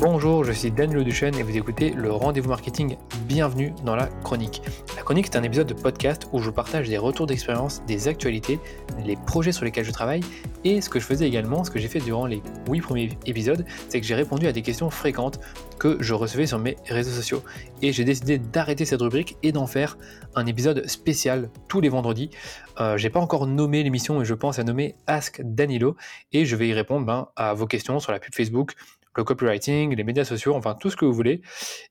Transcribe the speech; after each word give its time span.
Bonjour, 0.00 0.44
je 0.44 0.52
suis 0.52 0.70
Daniel 0.70 1.02
Duchesne 1.02 1.34
et 1.34 1.42
vous 1.42 1.56
écoutez 1.56 1.90
le 1.90 2.12
Rendez-vous 2.12 2.50
Marketing. 2.50 2.96
Bienvenue 3.26 3.74
dans 3.84 3.96
la 3.96 4.06
chronique. 4.06 4.62
La 4.94 5.02
chronique 5.02 5.26
est 5.26 5.36
un 5.36 5.42
épisode 5.42 5.66
de 5.66 5.74
podcast 5.74 6.28
où 6.32 6.38
je 6.38 6.50
partage 6.50 6.88
des 6.88 6.98
retours 6.98 7.26
d'expérience, 7.26 7.82
des 7.88 8.06
actualités, 8.06 8.60
les 9.04 9.16
projets 9.16 9.50
sur 9.50 9.64
lesquels 9.64 9.84
je 9.84 9.90
travaille 9.90 10.20
et 10.62 10.80
ce 10.80 10.88
que 10.88 11.00
je 11.00 11.04
faisais 11.04 11.26
également, 11.26 11.64
ce 11.64 11.72
que 11.72 11.80
j'ai 11.80 11.88
fait 11.88 11.98
durant 11.98 12.26
les 12.26 12.42
8 12.68 12.80
premiers 12.80 13.18
épisodes, 13.26 13.64
c'est 13.88 14.00
que 14.00 14.06
j'ai 14.06 14.14
répondu 14.14 14.46
à 14.46 14.52
des 14.52 14.62
questions 14.62 14.88
fréquentes 14.88 15.40
que 15.80 15.96
je 16.00 16.14
recevais 16.14 16.46
sur 16.46 16.60
mes 16.60 16.76
réseaux 16.88 17.10
sociaux. 17.10 17.42
Et 17.82 17.92
j'ai 17.92 18.04
décidé 18.04 18.38
d'arrêter 18.38 18.84
cette 18.84 19.00
rubrique 19.00 19.36
et 19.42 19.50
d'en 19.50 19.66
faire 19.66 19.98
un 20.36 20.46
épisode 20.46 20.88
spécial 20.88 21.50
tous 21.66 21.80
les 21.80 21.88
vendredis. 21.88 22.30
Euh, 22.80 22.96
j'ai 22.96 23.10
pas 23.10 23.20
encore 23.20 23.48
nommé 23.48 23.82
l'émission 23.82 24.22
et 24.22 24.24
je 24.24 24.34
pense 24.34 24.60
à 24.60 24.64
nommer 24.64 24.94
Ask 25.08 25.40
Danilo 25.42 25.96
et 26.32 26.44
je 26.44 26.54
vais 26.54 26.68
y 26.68 26.72
répondre 26.72 27.04
ben, 27.04 27.28
à 27.34 27.54
vos 27.54 27.66
questions 27.66 27.98
sur 27.98 28.12
la 28.12 28.20
pub 28.20 28.34
Facebook, 28.34 28.74
le 29.18 29.24
copywriting, 29.24 29.94
les 29.94 30.04
médias 30.04 30.24
sociaux, 30.24 30.54
enfin 30.54 30.74
tout 30.80 30.88
ce 30.90 30.96
que 30.96 31.04
vous 31.04 31.12
voulez. 31.12 31.42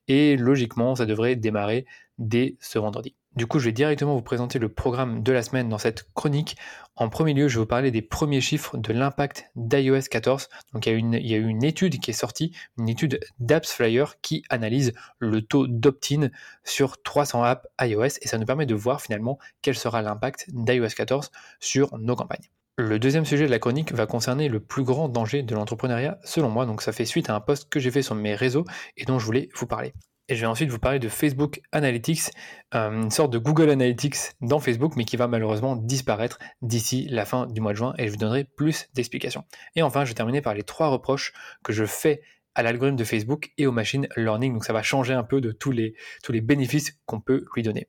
Et 0.07 0.37
logiquement, 0.37 0.95
ça 0.95 1.05
devrait 1.05 1.35
démarrer 1.35 1.85
dès 2.17 2.55
ce 2.59 2.79
vendredi. 2.79 3.15
Du 3.35 3.45
coup, 3.45 3.59
je 3.59 3.65
vais 3.65 3.71
directement 3.71 4.15
vous 4.15 4.23
présenter 4.23 4.57
le 4.57 4.69
programme 4.69 5.21
de 5.21 5.31
la 5.31 5.43
semaine 5.43 5.69
dans 5.69 5.77
cette 5.77 6.11
chronique. 6.15 6.57
En 6.95 7.09
premier 7.09 7.35
lieu, 7.35 7.47
je 7.47 7.55
vais 7.55 7.59
vous 7.59 7.67
parler 7.67 7.91
des 7.91 8.01
premiers 8.01 8.41
chiffres 8.41 8.77
de 8.77 8.93
l'impact 8.93 9.51
d'iOS 9.55 10.07
14. 10.09 10.49
Donc, 10.73 10.87
il 10.87 10.89
y, 10.91 10.95
a 10.95 10.97
une, 10.97 11.13
il 11.13 11.27
y 11.27 11.35
a 11.35 11.37
une 11.37 11.63
étude 11.63 11.99
qui 11.99 12.09
est 12.09 12.13
sortie, 12.13 12.55
une 12.79 12.89
étude 12.89 13.19
d'AppsFlyer 13.37 14.05
qui 14.23 14.43
analyse 14.49 14.93
le 15.19 15.43
taux 15.43 15.67
d'opt-in 15.67 16.29
sur 16.63 17.03
300 17.03 17.43
apps 17.43 17.67
iOS 17.79 18.17
et 18.21 18.27
ça 18.27 18.39
nous 18.39 18.45
permet 18.45 18.65
de 18.65 18.73
voir 18.73 19.01
finalement 19.01 19.37
quel 19.61 19.75
sera 19.75 20.01
l'impact 20.01 20.45
d'iOS 20.47 20.95
14 20.95 21.29
sur 21.59 21.95
nos 21.99 22.15
campagnes. 22.15 22.49
Le 22.79 22.99
deuxième 22.99 23.25
sujet 23.25 23.47
de 23.47 23.49
la 23.49 23.57
chronique 23.57 23.91
va 23.91 24.05
concerner 24.05 24.49
le 24.49 24.59
plus 24.59 24.83
grand 24.83 25.09
danger 25.09 25.41
de 25.41 25.55
l'entrepreneuriat 25.55 26.19
selon 26.23 26.51
moi, 26.51 26.67
donc 26.67 26.83
ça 26.83 26.91
fait 26.91 27.05
suite 27.05 27.27
à 27.27 27.33
un 27.33 27.39
post 27.39 27.69
que 27.69 27.79
j'ai 27.79 27.89
fait 27.89 28.03
sur 28.03 28.13
mes 28.13 28.35
réseaux 28.35 28.65
et 28.97 29.05
dont 29.05 29.17
je 29.17 29.25
voulais 29.25 29.49
vous 29.55 29.65
parler. 29.65 29.93
Et 30.29 30.35
je 30.35 30.41
vais 30.41 30.47
ensuite 30.47 30.69
vous 30.69 30.77
parler 30.77 30.99
de 30.99 31.09
Facebook 31.09 31.59
Analytics, 31.71 32.29
euh, 32.75 32.91
une 32.91 33.09
sorte 33.09 33.33
de 33.33 33.39
Google 33.39 33.71
Analytics 33.71 34.17
dans 34.41 34.59
Facebook, 34.59 34.93
mais 34.95 35.05
qui 35.05 35.17
va 35.17 35.27
malheureusement 35.27 35.75
disparaître 35.75 36.37
d'ici 36.61 37.07
la 37.09 37.25
fin 37.25 37.47
du 37.47 37.61
mois 37.61 37.71
de 37.71 37.77
juin, 37.77 37.95
et 37.97 38.05
je 38.05 38.11
vous 38.11 38.17
donnerai 38.17 38.43
plus 38.43 38.89
d'explications. 38.93 39.43
Et 39.75 39.81
enfin, 39.81 40.05
je 40.05 40.09
vais 40.09 40.15
terminer 40.15 40.41
par 40.41 40.53
les 40.53 40.61
trois 40.61 40.89
reproches 40.89 41.33
que 41.63 41.73
je 41.73 41.83
fais 41.83 42.21
à 42.53 42.61
l'algorithme 42.61 42.97
de 42.97 43.03
Facebook 43.03 43.53
et 43.57 43.65
au 43.65 43.71
machine 43.71 44.07
learning, 44.15 44.53
donc 44.53 44.65
ça 44.65 44.73
va 44.73 44.83
changer 44.83 45.13
un 45.13 45.23
peu 45.23 45.41
de 45.41 45.51
tous 45.51 45.71
les, 45.71 45.95
bénéfices 46.41 46.95
qu'on 47.07 47.21
peut 47.21 47.43
lui 47.55 47.63
donner. 47.63 47.87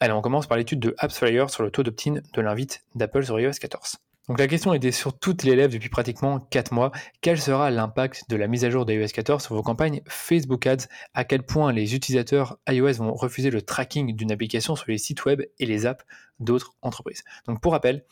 Allez, 0.00 0.12
on 0.12 0.22
commence 0.22 0.48
par 0.48 0.58
l'étude 0.58 0.80
de 0.80 0.92
AppsFlyer 0.98 1.46
sur 1.50 1.62
le 1.62 1.70
taux 1.70 1.84
d'opt-in 1.84 2.14
de 2.32 2.40
l'invite 2.40 2.84
d'Apple 2.96 3.24
sur 3.24 3.38
iOS 3.38 3.52
14. 3.60 3.98
Donc 4.28 4.38
la 4.38 4.48
question 4.48 4.72
était 4.72 4.90
sur 4.90 5.18
toutes 5.18 5.42
les 5.42 5.54
lèvres 5.54 5.74
depuis 5.74 5.90
pratiquement 5.90 6.40
4 6.40 6.72
mois. 6.72 6.92
Quel 7.20 7.38
sera 7.38 7.70
l'impact 7.70 8.24
de 8.30 8.36
la 8.36 8.46
mise 8.46 8.64
à 8.64 8.70
jour 8.70 8.86
d'iOS 8.86 9.08
14 9.08 9.42
sur 9.42 9.54
vos 9.54 9.62
campagnes 9.62 10.00
Facebook 10.08 10.66
Ads? 10.66 10.86
À 11.12 11.24
quel 11.24 11.42
point 11.42 11.72
les 11.72 11.94
utilisateurs 11.94 12.58
iOS 12.66 12.94
vont 12.94 13.12
refuser 13.12 13.50
le 13.50 13.60
tracking 13.60 14.16
d'une 14.16 14.32
application 14.32 14.76
sur 14.76 14.90
les 14.90 14.96
sites 14.96 15.26
web 15.26 15.42
et 15.58 15.66
les 15.66 15.84
apps 15.84 16.04
d'autres 16.40 16.74
entreprises? 16.80 17.22
Donc 17.46 17.60
pour 17.60 17.72
rappel, 17.72 18.06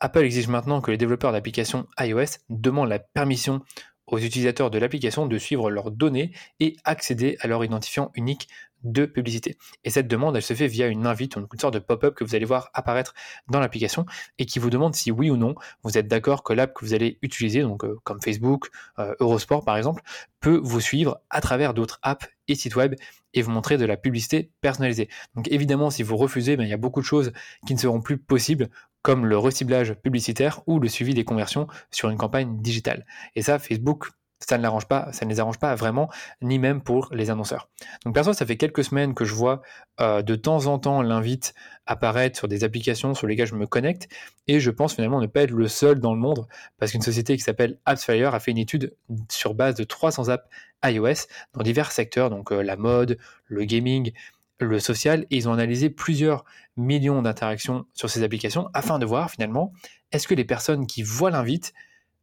Apple 0.00 0.24
exige 0.24 0.48
maintenant 0.48 0.80
que 0.80 0.90
les 0.90 0.98
développeurs 0.98 1.30
d'applications 1.30 1.86
iOS 2.00 2.38
demandent 2.48 2.88
la 2.88 2.98
permission 2.98 3.62
aux 4.08 4.18
utilisateurs 4.18 4.70
de 4.70 4.78
l'application 4.78 5.26
de 5.26 5.38
suivre 5.38 5.70
leurs 5.70 5.92
données 5.92 6.32
et 6.58 6.76
accéder 6.82 7.36
à 7.38 7.46
leur 7.46 7.64
identifiant 7.64 8.10
unique 8.16 8.48
de 8.84 9.06
publicité. 9.06 9.56
Et 9.84 9.90
cette 9.90 10.08
demande, 10.08 10.36
elle 10.36 10.42
se 10.42 10.54
fait 10.54 10.66
via 10.66 10.86
une 10.86 11.06
invite, 11.06 11.36
une 11.36 11.46
sorte 11.60 11.74
de 11.74 11.78
pop-up 11.78 12.14
que 12.14 12.24
vous 12.24 12.34
allez 12.34 12.44
voir 12.44 12.70
apparaître 12.74 13.14
dans 13.48 13.60
l'application 13.60 14.06
et 14.38 14.46
qui 14.46 14.58
vous 14.58 14.70
demande 14.70 14.94
si 14.94 15.10
oui 15.10 15.30
ou 15.30 15.36
non 15.36 15.54
vous 15.82 15.98
êtes 15.98 16.08
d'accord 16.08 16.42
que 16.42 16.52
l'app 16.52 16.74
que 16.74 16.84
vous 16.84 16.94
allez 16.94 17.18
utiliser, 17.22 17.62
donc 17.62 17.84
euh, 17.84 17.98
comme 18.04 18.20
Facebook, 18.20 18.68
euh, 18.98 19.14
Eurosport 19.20 19.64
par 19.64 19.76
exemple, 19.76 20.02
peut 20.40 20.60
vous 20.62 20.80
suivre 20.80 21.20
à 21.30 21.40
travers 21.40 21.74
d'autres 21.74 21.98
apps 22.02 22.28
et 22.48 22.54
sites 22.54 22.76
web 22.76 22.94
et 23.34 23.42
vous 23.42 23.50
montrer 23.50 23.78
de 23.78 23.84
la 23.84 23.96
publicité 23.96 24.50
personnalisée. 24.60 25.08
Donc 25.34 25.48
évidemment, 25.50 25.90
si 25.90 26.02
vous 26.02 26.16
refusez, 26.16 26.56
ben, 26.56 26.64
il 26.64 26.70
y 26.70 26.74
a 26.74 26.78
beaucoup 26.78 27.00
de 27.00 27.06
choses 27.06 27.32
qui 27.66 27.74
ne 27.74 27.78
seront 27.78 28.00
plus 28.00 28.18
possibles 28.18 28.68
comme 29.02 29.26
le 29.26 29.36
reciblage 29.36 29.94
publicitaire 29.94 30.62
ou 30.66 30.78
le 30.78 30.88
suivi 30.88 31.14
des 31.14 31.24
conversions 31.24 31.66
sur 31.90 32.08
une 32.08 32.16
campagne 32.18 32.60
digitale. 32.60 33.04
Et 33.34 33.42
ça, 33.42 33.58
Facebook 33.58 34.10
ça 34.48 34.58
ne 34.58 34.62
l'arrange 34.62 34.86
pas, 34.86 35.12
ça 35.12 35.24
ne 35.24 35.30
les 35.30 35.40
arrange 35.40 35.58
pas 35.58 35.74
vraiment, 35.74 36.10
ni 36.40 36.58
même 36.58 36.82
pour 36.82 37.08
les 37.12 37.30
annonceurs. 37.30 37.68
Donc 38.04 38.14
perso, 38.14 38.32
ça 38.32 38.46
fait 38.46 38.56
quelques 38.56 38.84
semaines 38.84 39.14
que 39.14 39.24
je 39.24 39.34
vois 39.34 39.62
euh, 40.00 40.22
de 40.22 40.34
temps 40.34 40.66
en 40.66 40.78
temps 40.78 41.02
l'invite 41.02 41.54
apparaître 41.86 42.38
sur 42.38 42.48
des 42.48 42.64
applications 42.64 43.14
sur 43.14 43.26
lesquelles 43.26 43.46
je 43.46 43.54
me 43.54 43.66
connecte, 43.66 44.08
et 44.46 44.60
je 44.60 44.70
pense 44.70 44.94
finalement 44.94 45.20
ne 45.20 45.26
pas 45.26 45.42
être 45.42 45.50
le 45.50 45.68
seul 45.68 46.00
dans 46.00 46.14
le 46.14 46.20
monde, 46.20 46.46
parce 46.78 46.92
qu'une 46.92 47.02
société 47.02 47.36
qui 47.36 47.42
s'appelle 47.42 47.78
AppsFire 47.86 48.34
a 48.34 48.40
fait 48.40 48.50
une 48.50 48.58
étude 48.58 48.94
sur 49.30 49.54
base 49.54 49.74
de 49.74 49.84
300 49.84 50.28
apps 50.28 50.48
iOS 50.84 51.26
dans 51.54 51.62
divers 51.62 51.92
secteurs, 51.92 52.30
donc 52.30 52.52
euh, 52.52 52.62
la 52.62 52.76
mode, 52.76 53.18
le 53.46 53.64
gaming, 53.64 54.12
le 54.60 54.78
social, 54.78 55.26
et 55.30 55.36
ils 55.36 55.48
ont 55.48 55.52
analysé 55.52 55.90
plusieurs 55.90 56.44
millions 56.76 57.22
d'interactions 57.22 57.84
sur 57.94 58.08
ces 58.08 58.22
applications 58.22 58.68
afin 58.74 58.98
de 58.98 59.06
voir 59.06 59.30
finalement 59.30 59.72
est-ce 60.12 60.28
que 60.28 60.34
les 60.34 60.44
personnes 60.44 60.86
qui 60.86 61.02
voient 61.02 61.30
l'invite 61.30 61.72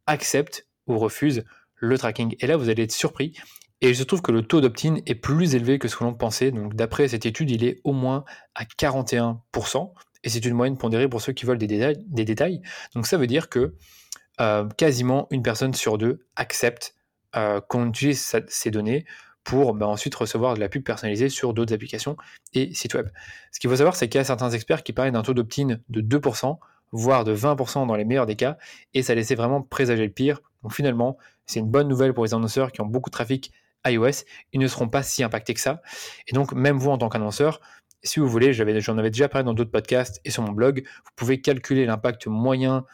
acceptent 0.06 0.66
ou 0.86 0.98
refusent 0.98 1.44
le 1.80 1.98
tracking. 1.98 2.36
Et 2.40 2.46
là, 2.46 2.56
vous 2.56 2.68
allez 2.68 2.84
être 2.84 2.92
surpris. 2.92 3.32
Et 3.80 3.88
il 3.88 3.96
se 3.96 4.02
trouve 4.02 4.22
que 4.22 4.32
le 4.32 4.42
taux 4.42 4.60
d'opt-in 4.60 4.96
est 5.06 5.14
plus 5.14 5.54
élevé 5.54 5.78
que 5.78 5.88
ce 5.88 5.96
que 5.96 6.04
l'on 6.04 6.14
pensait. 6.14 6.50
Donc, 6.50 6.74
d'après 6.74 7.08
cette 7.08 7.26
étude, 7.26 7.50
il 7.50 7.64
est 7.64 7.80
au 7.84 7.92
moins 7.92 8.24
à 8.54 8.64
41%. 8.64 9.92
Et 10.22 10.28
c'est 10.28 10.44
une 10.44 10.54
moyenne 10.54 10.76
pondérée 10.76 11.08
pour 11.08 11.22
ceux 11.22 11.32
qui 11.32 11.46
veulent 11.46 11.58
des 11.58 11.66
détails. 12.24 12.60
Donc, 12.94 13.06
ça 13.06 13.16
veut 13.16 13.26
dire 13.26 13.48
que 13.48 13.74
euh, 14.40 14.68
quasiment 14.76 15.26
une 15.30 15.42
personne 15.42 15.74
sur 15.74 15.98
deux 15.98 16.26
accepte 16.36 16.94
euh, 17.36 17.60
qu'on 17.60 17.88
utilise 17.88 18.36
ces 18.48 18.70
données 18.70 19.04
pour 19.44 19.74
bah, 19.74 19.86
ensuite 19.86 20.14
recevoir 20.14 20.54
de 20.54 20.60
la 20.60 20.68
pub 20.68 20.82
personnalisée 20.82 21.28
sur 21.28 21.54
d'autres 21.54 21.74
applications 21.74 22.16
et 22.54 22.72
sites 22.74 22.94
web. 22.94 23.08
Ce 23.52 23.60
qu'il 23.60 23.68
faut 23.68 23.76
savoir, 23.76 23.96
c'est 23.96 24.08
qu'il 24.08 24.18
y 24.18 24.20
a 24.20 24.24
certains 24.24 24.50
experts 24.50 24.82
qui 24.82 24.92
parlent 24.92 25.12
d'un 25.12 25.22
taux 25.22 25.34
d'opt-in 25.34 25.78
de 25.88 26.18
2%, 26.18 26.58
voire 26.92 27.24
de 27.24 27.34
20% 27.34 27.86
dans 27.86 27.94
les 27.94 28.04
meilleurs 28.04 28.26
des 28.26 28.36
cas, 28.36 28.56
et 28.94 29.02
ça 29.02 29.14
laissait 29.14 29.34
vraiment 29.34 29.62
présager 29.62 30.04
le 30.06 30.12
pire. 30.12 30.40
Donc 30.62 30.72
finalement, 30.74 31.18
c'est 31.50 31.60
une 31.60 31.70
bonne 31.70 31.88
nouvelle 31.88 32.14
pour 32.14 32.24
les 32.24 32.34
annonceurs 32.34 32.72
qui 32.72 32.80
ont 32.80 32.86
beaucoup 32.86 33.10
de 33.10 33.14
trafic 33.14 33.52
iOS, 33.86 34.24
ils 34.52 34.60
ne 34.60 34.66
seront 34.66 34.88
pas 34.88 35.02
si 35.02 35.22
impactés 35.22 35.54
que 35.54 35.60
ça. 35.60 35.82
Et 36.26 36.32
donc, 36.32 36.52
même 36.52 36.78
vous 36.78 36.90
en 36.90 36.98
tant 36.98 37.08
qu'annonceur, 37.08 37.60
si 38.02 38.20
vous 38.20 38.28
voulez, 38.28 38.52
j'en 38.52 38.98
avais 38.98 39.10
déjà 39.10 39.28
parlé 39.28 39.44
dans 39.44 39.54
d'autres 39.54 39.70
podcasts 39.70 40.20
et 40.24 40.30
sur 40.30 40.42
mon 40.42 40.52
blog, 40.52 40.82
vous 41.04 41.10
pouvez 41.16 41.40
calculer 41.40 41.86
l'impact 41.86 42.26
moyen 42.26 42.84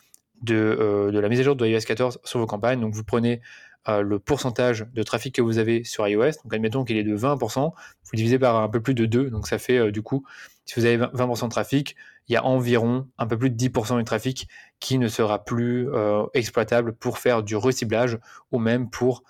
de, 0.42 0.54
euh, 0.54 1.10
la 1.10 1.28
mise 1.28 1.40
à 1.40 1.42
jour 1.42 1.56
de 1.56 1.66
iOS 1.66 1.80
14 1.86 2.20
sur 2.24 2.38
vos 2.38 2.46
campagnes. 2.46 2.80
Donc, 2.80 2.94
vous 2.94 3.04
prenez 3.04 3.40
euh, 3.88 4.02
le 4.02 4.18
pourcentage 4.18 4.86
de 4.92 5.02
trafic 5.02 5.34
que 5.34 5.42
vous 5.42 5.58
avez 5.58 5.84
sur 5.84 6.06
iOS. 6.06 6.32
Donc, 6.44 6.52
admettons 6.52 6.84
qu'il 6.84 6.96
est 6.96 7.04
de 7.04 7.16
20%, 7.16 7.72
vous 7.72 8.16
divisez 8.16 8.38
par 8.38 8.56
un 8.56 8.68
peu 8.68 8.80
plus 8.80 8.94
de 8.94 9.06
2. 9.06 9.30
Donc, 9.30 9.46
ça 9.46 9.58
fait 9.58 9.78
euh, 9.78 9.90
du 9.90 10.02
coup, 10.02 10.24
si 10.64 10.78
vous 10.78 10.86
avez 10.86 10.98
20% 10.98 11.44
de 11.44 11.50
trafic, 11.50 11.96
il 12.28 12.32
y 12.32 12.36
a 12.36 12.44
environ 12.44 13.08
un 13.18 13.26
peu 13.26 13.38
plus 13.38 13.50
de 13.50 13.56
10% 13.56 13.98
du 13.98 14.04
trafic 14.04 14.48
qui 14.80 14.98
ne 14.98 15.08
sera 15.08 15.44
plus 15.44 15.88
euh, 15.90 16.26
exploitable 16.34 16.92
pour 16.92 17.18
faire 17.18 17.42
du 17.42 17.54
reciblage 17.56 18.18
ou 18.50 18.58
même 18.58 18.90
pour 18.90 19.22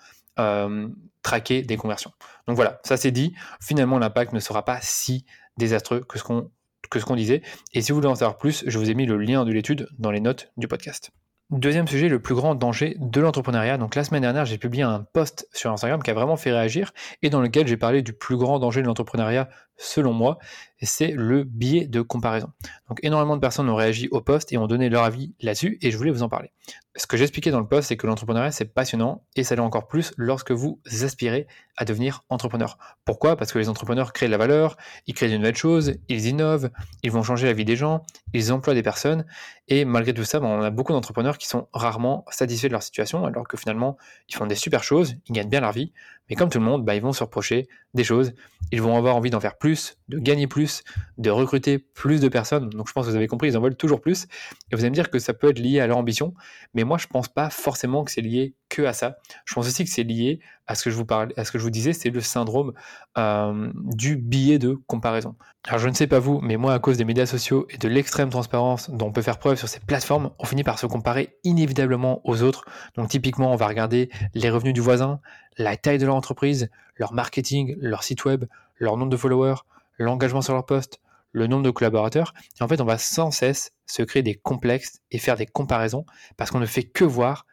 traquer 1.23 1.63
des 1.63 1.77
conversions. 1.77 2.11
Donc 2.47 2.55
voilà, 2.55 2.79
ça 2.83 2.95
c'est 2.95 3.09
dit. 3.09 3.33
Finalement, 3.59 3.97
l'impact 3.97 4.33
ne 4.33 4.39
sera 4.39 4.63
pas 4.63 4.77
si 4.81 5.25
désastreux 5.57 6.01
que 6.01 6.19
ce 6.19 6.23
qu'on 6.23 6.51
que 6.89 6.99
ce 6.99 7.05
qu'on 7.05 7.15
disait. 7.15 7.41
Et 7.73 7.81
si 7.81 7.91
vous 7.91 7.97
voulez 7.97 8.07
en 8.07 8.15
savoir 8.15 8.37
plus, 8.37 8.63
je 8.67 8.77
vous 8.77 8.89
ai 8.89 8.93
mis 8.93 9.05
le 9.05 9.17
lien 9.17 9.45
de 9.45 9.51
l'étude 9.51 9.89
dans 9.97 10.11
les 10.11 10.21
notes 10.21 10.51
du 10.57 10.67
podcast. 10.67 11.11
Deuxième 11.49 11.87
sujet, 11.87 12.09
le 12.09 12.21
plus 12.21 12.35
grand 12.35 12.55
danger 12.55 12.97
de 12.99 13.21
l'entrepreneuriat. 13.21 13.77
Donc 13.77 13.95
la 13.95 14.03
semaine 14.03 14.21
dernière, 14.21 14.43
j'ai 14.43 14.57
publié 14.57 14.83
un 14.83 15.05
post 15.13 15.47
sur 15.53 15.71
Instagram 15.71 16.03
qui 16.03 16.11
a 16.11 16.13
vraiment 16.13 16.35
fait 16.35 16.51
réagir 16.51 16.91
et 17.21 17.29
dans 17.29 17.39
lequel 17.39 17.65
j'ai 17.65 17.77
parlé 17.77 18.01
du 18.01 18.11
plus 18.11 18.35
grand 18.35 18.59
danger 18.59 18.81
de 18.81 18.87
l'entrepreneuriat 18.87 19.47
selon 19.77 20.13
moi, 20.13 20.37
c'est 20.81 21.11
le 21.11 21.43
biais 21.43 21.87
de 21.87 22.01
comparaison. 22.01 22.51
Donc 22.89 22.99
énormément 23.03 23.35
de 23.35 23.41
personnes 23.41 23.69
ont 23.69 23.75
réagi 23.75 24.07
au 24.11 24.21
post 24.21 24.51
et 24.53 24.57
ont 24.57 24.67
donné 24.67 24.89
leur 24.89 25.03
avis 25.03 25.33
là-dessus 25.41 25.77
et 25.81 25.91
je 25.91 25.97
voulais 25.97 26.11
vous 26.11 26.23
en 26.23 26.29
parler. 26.29 26.51
Ce 26.95 27.07
que 27.07 27.15
j'expliquais 27.15 27.51
dans 27.51 27.59
le 27.59 27.67
post, 27.67 27.87
c'est 27.87 27.97
que 27.97 28.07
l'entrepreneuriat 28.07 28.51
c'est 28.51 28.65
passionnant 28.65 29.23
et 29.35 29.43
ça 29.43 29.55
l'est 29.55 29.61
encore 29.61 29.87
plus 29.87 30.13
lorsque 30.17 30.51
vous 30.51 30.79
aspirez 31.03 31.47
à 31.77 31.85
devenir 31.85 32.23
entrepreneur. 32.29 32.77
Pourquoi? 33.05 33.35
Parce 33.35 33.51
que 33.51 33.59
les 33.59 33.69
entrepreneurs 33.69 34.13
créent 34.13 34.25
de 34.27 34.31
la 34.31 34.37
valeur, 34.37 34.77
ils 35.05 35.13
créent 35.13 35.29
de 35.29 35.37
nouvelles 35.37 35.55
choses, 35.55 35.93
ils 36.09 36.27
innovent, 36.27 36.69
ils 37.03 37.11
vont 37.11 37.23
changer 37.23 37.47
la 37.47 37.53
vie 37.53 37.65
des 37.65 37.75
gens, 37.75 38.05
ils 38.33 38.51
emploient 38.51 38.73
des 38.73 38.83
personnes 38.83 39.25
et 39.67 39.85
malgré 39.85 40.13
tout 40.13 40.23
ça, 40.23 40.39
ben, 40.39 40.47
on 40.47 40.61
a 40.61 40.69
beaucoup 40.69 40.93
d'entrepreneurs 40.93 41.37
qui 41.37 41.47
sont 41.47 41.67
rarement 41.73 42.25
satisfaits 42.29 42.67
de 42.67 42.73
leur 42.73 42.83
situation 42.83 43.25
alors 43.25 43.47
que 43.47 43.57
finalement 43.57 43.97
ils 44.29 44.35
font 44.35 44.47
des 44.47 44.55
super 44.55 44.83
choses, 44.83 45.15
ils 45.27 45.33
gagnent 45.33 45.49
bien 45.49 45.61
leur 45.61 45.71
vie, 45.71 45.93
mais 46.29 46.35
comme 46.35 46.49
tout 46.49 46.59
le 46.59 46.65
monde, 46.65 46.83
ben, 46.83 46.93
ils 46.93 47.01
vont 47.01 47.13
se 47.13 47.23
reprocher 47.23 47.67
des 47.97 48.05
choses, 48.05 48.33
ils 48.71 48.81
vont 48.81 48.95
avoir 48.95 49.15
envie 49.15 49.29
d'en 49.29 49.39
faire 49.39 49.57
plus, 49.57 49.97
de 50.07 50.17
gagner 50.19 50.47
plus, 50.47 50.83
de 51.17 51.29
recruter 51.29 51.77
plus 51.77 52.21
de 52.21 52.29
personnes. 52.29 52.69
Donc 52.69 52.87
je 52.87 52.93
pense 52.93 53.05
que 53.05 53.11
vous 53.11 53.17
avez 53.17 53.27
compris, 53.27 53.49
ils 53.49 53.57
en 53.57 53.61
veulent 53.61 53.75
toujours 53.75 53.99
plus. 53.99 54.27
Et 54.71 54.75
vous 54.75 54.81
allez 54.81 54.89
me 54.89 54.95
dire 54.95 55.09
que 55.09 55.19
ça 55.19 55.33
peut 55.33 55.49
être 55.49 55.59
lié 55.59 55.79
à 55.79 55.87
leur 55.87 55.97
ambition, 55.97 56.33
mais 56.73 56.83
moi 56.83 56.97
je 56.97 57.07
pense 57.07 57.27
pas 57.27 57.49
forcément 57.49 58.03
que 58.03 58.11
c'est 58.11 58.21
lié 58.21 58.55
que 58.69 58.83
à 58.83 58.93
ça. 58.93 59.17
Je 59.45 59.53
pense 59.53 59.67
aussi 59.67 59.83
que 59.83 59.89
c'est 59.89 60.03
lié 60.03 60.39
à 60.67 60.75
ce 60.75 60.83
que 60.83 60.89
je 60.89 60.95
vous 60.95 61.05
parlais, 61.05 61.33
à 61.39 61.45
ce 61.45 61.51
que 61.51 61.57
je 61.57 61.63
vous 61.63 61.69
disais, 61.69 61.93
c'est 61.93 62.09
le 62.09 62.19
syndrome 62.19 62.73
euh, 63.17 63.71
du 63.75 64.17
billet 64.17 64.59
de 64.59 64.77
comparaison. 64.87 65.35
Alors 65.65 65.79
je 65.79 65.87
ne 65.87 65.93
sais 65.93 66.07
pas 66.07 66.19
vous, 66.19 66.39
mais 66.41 66.57
moi 66.57 66.73
à 66.73 66.79
cause 66.79 66.97
des 66.97 67.05
médias 67.05 67.25
sociaux 67.25 67.65
et 67.69 67.77
de 67.77 67.87
l'extrême 67.87 68.29
transparence 68.29 68.89
dont 68.89 69.07
on 69.07 69.11
peut 69.11 69.21
faire 69.21 69.39
preuve 69.39 69.57
sur 69.57 69.69
ces 69.69 69.79
plateformes, 69.79 70.31
on 70.39 70.45
finit 70.45 70.63
par 70.63 70.77
se 70.77 70.85
comparer 70.85 71.37
inévitablement 71.43 72.21
aux 72.25 72.43
autres. 72.43 72.65
Donc 72.95 73.09
typiquement, 73.09 73.51
on 73.51 73.55
va 73.55 73.67
regarder 73.67 74.09
les 74.33 74.49
revenus 74.49 74.73
du 74.73 74.81
voisin, 74.81 75.19
la 75.57 75.77
taille 75.77 75.97
de 75.97 76.05
leur 76.05 76.15
entreprise, 76.15 76.69
leur 76.97 77.13
marketing, 77.13 77.75
leur 77.79 78.03
site 78.03 78.25
web, 78.25 78.45
leur 78.77 78.97
nombre 78.97 79.11
de 79.11 79.17
followers, 79.17 79.61
l'engagement 79.97 80.41
sur 80.41 80.53
leur 80.53 80.65
poste, 80.65 80.99
le 81.31 81.47
nombre 81.47 81.63
de 81.63 81.71
collaborateurs. 81.71 82.33
Et 82.59 82.63
en 82.63 82.67
fait, 82.67 82.81
on 82.81 82.85
va 82.85 82.97
sans 82.97 83.31
cesse 83.31 83.71
se 83.85 84.03
créer 84.03 84.23
des 84.23 84.35
complexes 84.35 84.99
et 85.11 85.17
faire 85.17 85.37
des 85.37 85.45
comparaisons 85.45 86.05
parce 86.35 86.51
qu'on 86.51 86.59
ne 86.59 86.65
fait 86.65 86.83
que 86.83 87.03
voir 87.03 87.45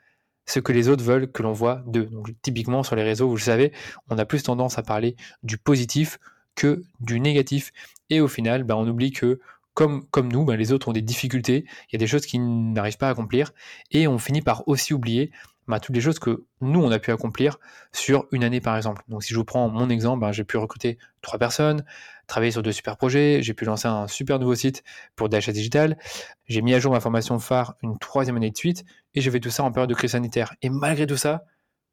ce 0.47 0.61
que 0.61 0.73
les 0.73 0.89
autres 0.89 1.05
veulent 1.05 1.31
que 1.31 1.43
l'on 1.43 1.53
voit 1.53 1.83
d'eux. 1.87 2.07
Donc 2.07 2.31
typiquement 2.43 2.83
sur 2.83 2.97
les 2.97 3.03
réseaux, 3.03 3.29
vous 3.29 3.37
le 3.37 3.41
savez, 3.41 3.73
on 4.11 4.19
a 4.19 4.25
plus 4.25 4.43
tendance 4.43 4.79
à 4.79 4.83
parler 4.83 5.17
du 5.43 5.59
positif 5.59 6.19
que 6.55 6.83
du 7.01 7.21
négatif. 7.21 7.73
Et 8.11 8.21
au 8.21 8.29
final, 8.29 8.65
ben, 8.65 8.75
on 8.77 8.87
oublie 8.87 9.13
que 9.13 9.41
comme, 9.75 10.07
nous, 10.31 10.45
ben, 10.45 10.57
les 10.57 10.73
autres 10.73 10.89
ont 10.89 10.93
des 10.93 11.03
difficultés, 11.03 11.65
il 11.89 11.95
y 11.95 11.97
a 11.97 11.99
des 11.99 12.07
choses 12.07 12.27
qu'ils 12.27 12.73
n'arrivent 12.73 12.97
pas 12.97 13.09
à 13.09 13.11
accomplir, 13.11 13.53
et 13.91 14.07
on 14.07 14.19
finit 14.19 14.41
par 14.41 14.69
aussi 14.69 14.95
oublier 14.95 15.33
ben, 15.67 15.81
toutes 15.81 15.97
les 15.97 16.01
choses 16.01 16.21
que 16.21 16.45
nous, 16.61 16.81
on 16.81 16.93
a 16.93 17.01
pu 17.01 17.11
accomplir 17.11 17.59
sur 17.93 18.27
une 18.31 18.45
année, 18.45 18.61
par 18.61 18.77
exemple. 18.77 19.03
Donc 19.09 19.25
si 19.25 19.33
je 19.33 19.39
vous 19.39 19.45
prends 19.45 19.69
mon 19.69 19.91
exemple, 19.91 20.31
j'ai 20.33 20.45
pu 20.45 20.59
recruter 20.59 20.99
trois 21.23 21.41
personnes, 21.41 21.85
travailler 22.29 22.53
sur 22.53 22.63
de 22.63 22.71
super 22.71 22.97
projets, 22.97 23.43
j'ai 23.43 23.55
pu 23.55 23.65
lancer 23.65 23.89
un 23.89 24.07
super 24.07 24.39
nouveau 24.39 24.55
site 24.55 24.85
pour 25.17 25.29
d'achat 25.29 25.53
digital, 25.53 25.99
j'ai 26.47 26.63
mis 26.63 26.75
à 26.75 26.79
jour 26.79 26.93
ma 26.93 27.01
formation 27.01 27.39
phare 27.41 27.75
une 27.83 27.99
troisième 27.99 28.37
année 28.37 28.51
de 28.51 28.57
suite, 28.57 28.85
et 29.15 29.21
j'ai 29.21 29.31
fait 29.31 29.41
tout 29.41 29.51
ça 29.51 29.65
en 29.65 29.73
période 29.73 29.91
de 29.91 29.95
crise 29.95 30.13
sanitaire. 30.13 30.55
Et 30.63 30.69
malgré 30.69 31.07
tout 31.07 31.17
ça, 31.17 31.45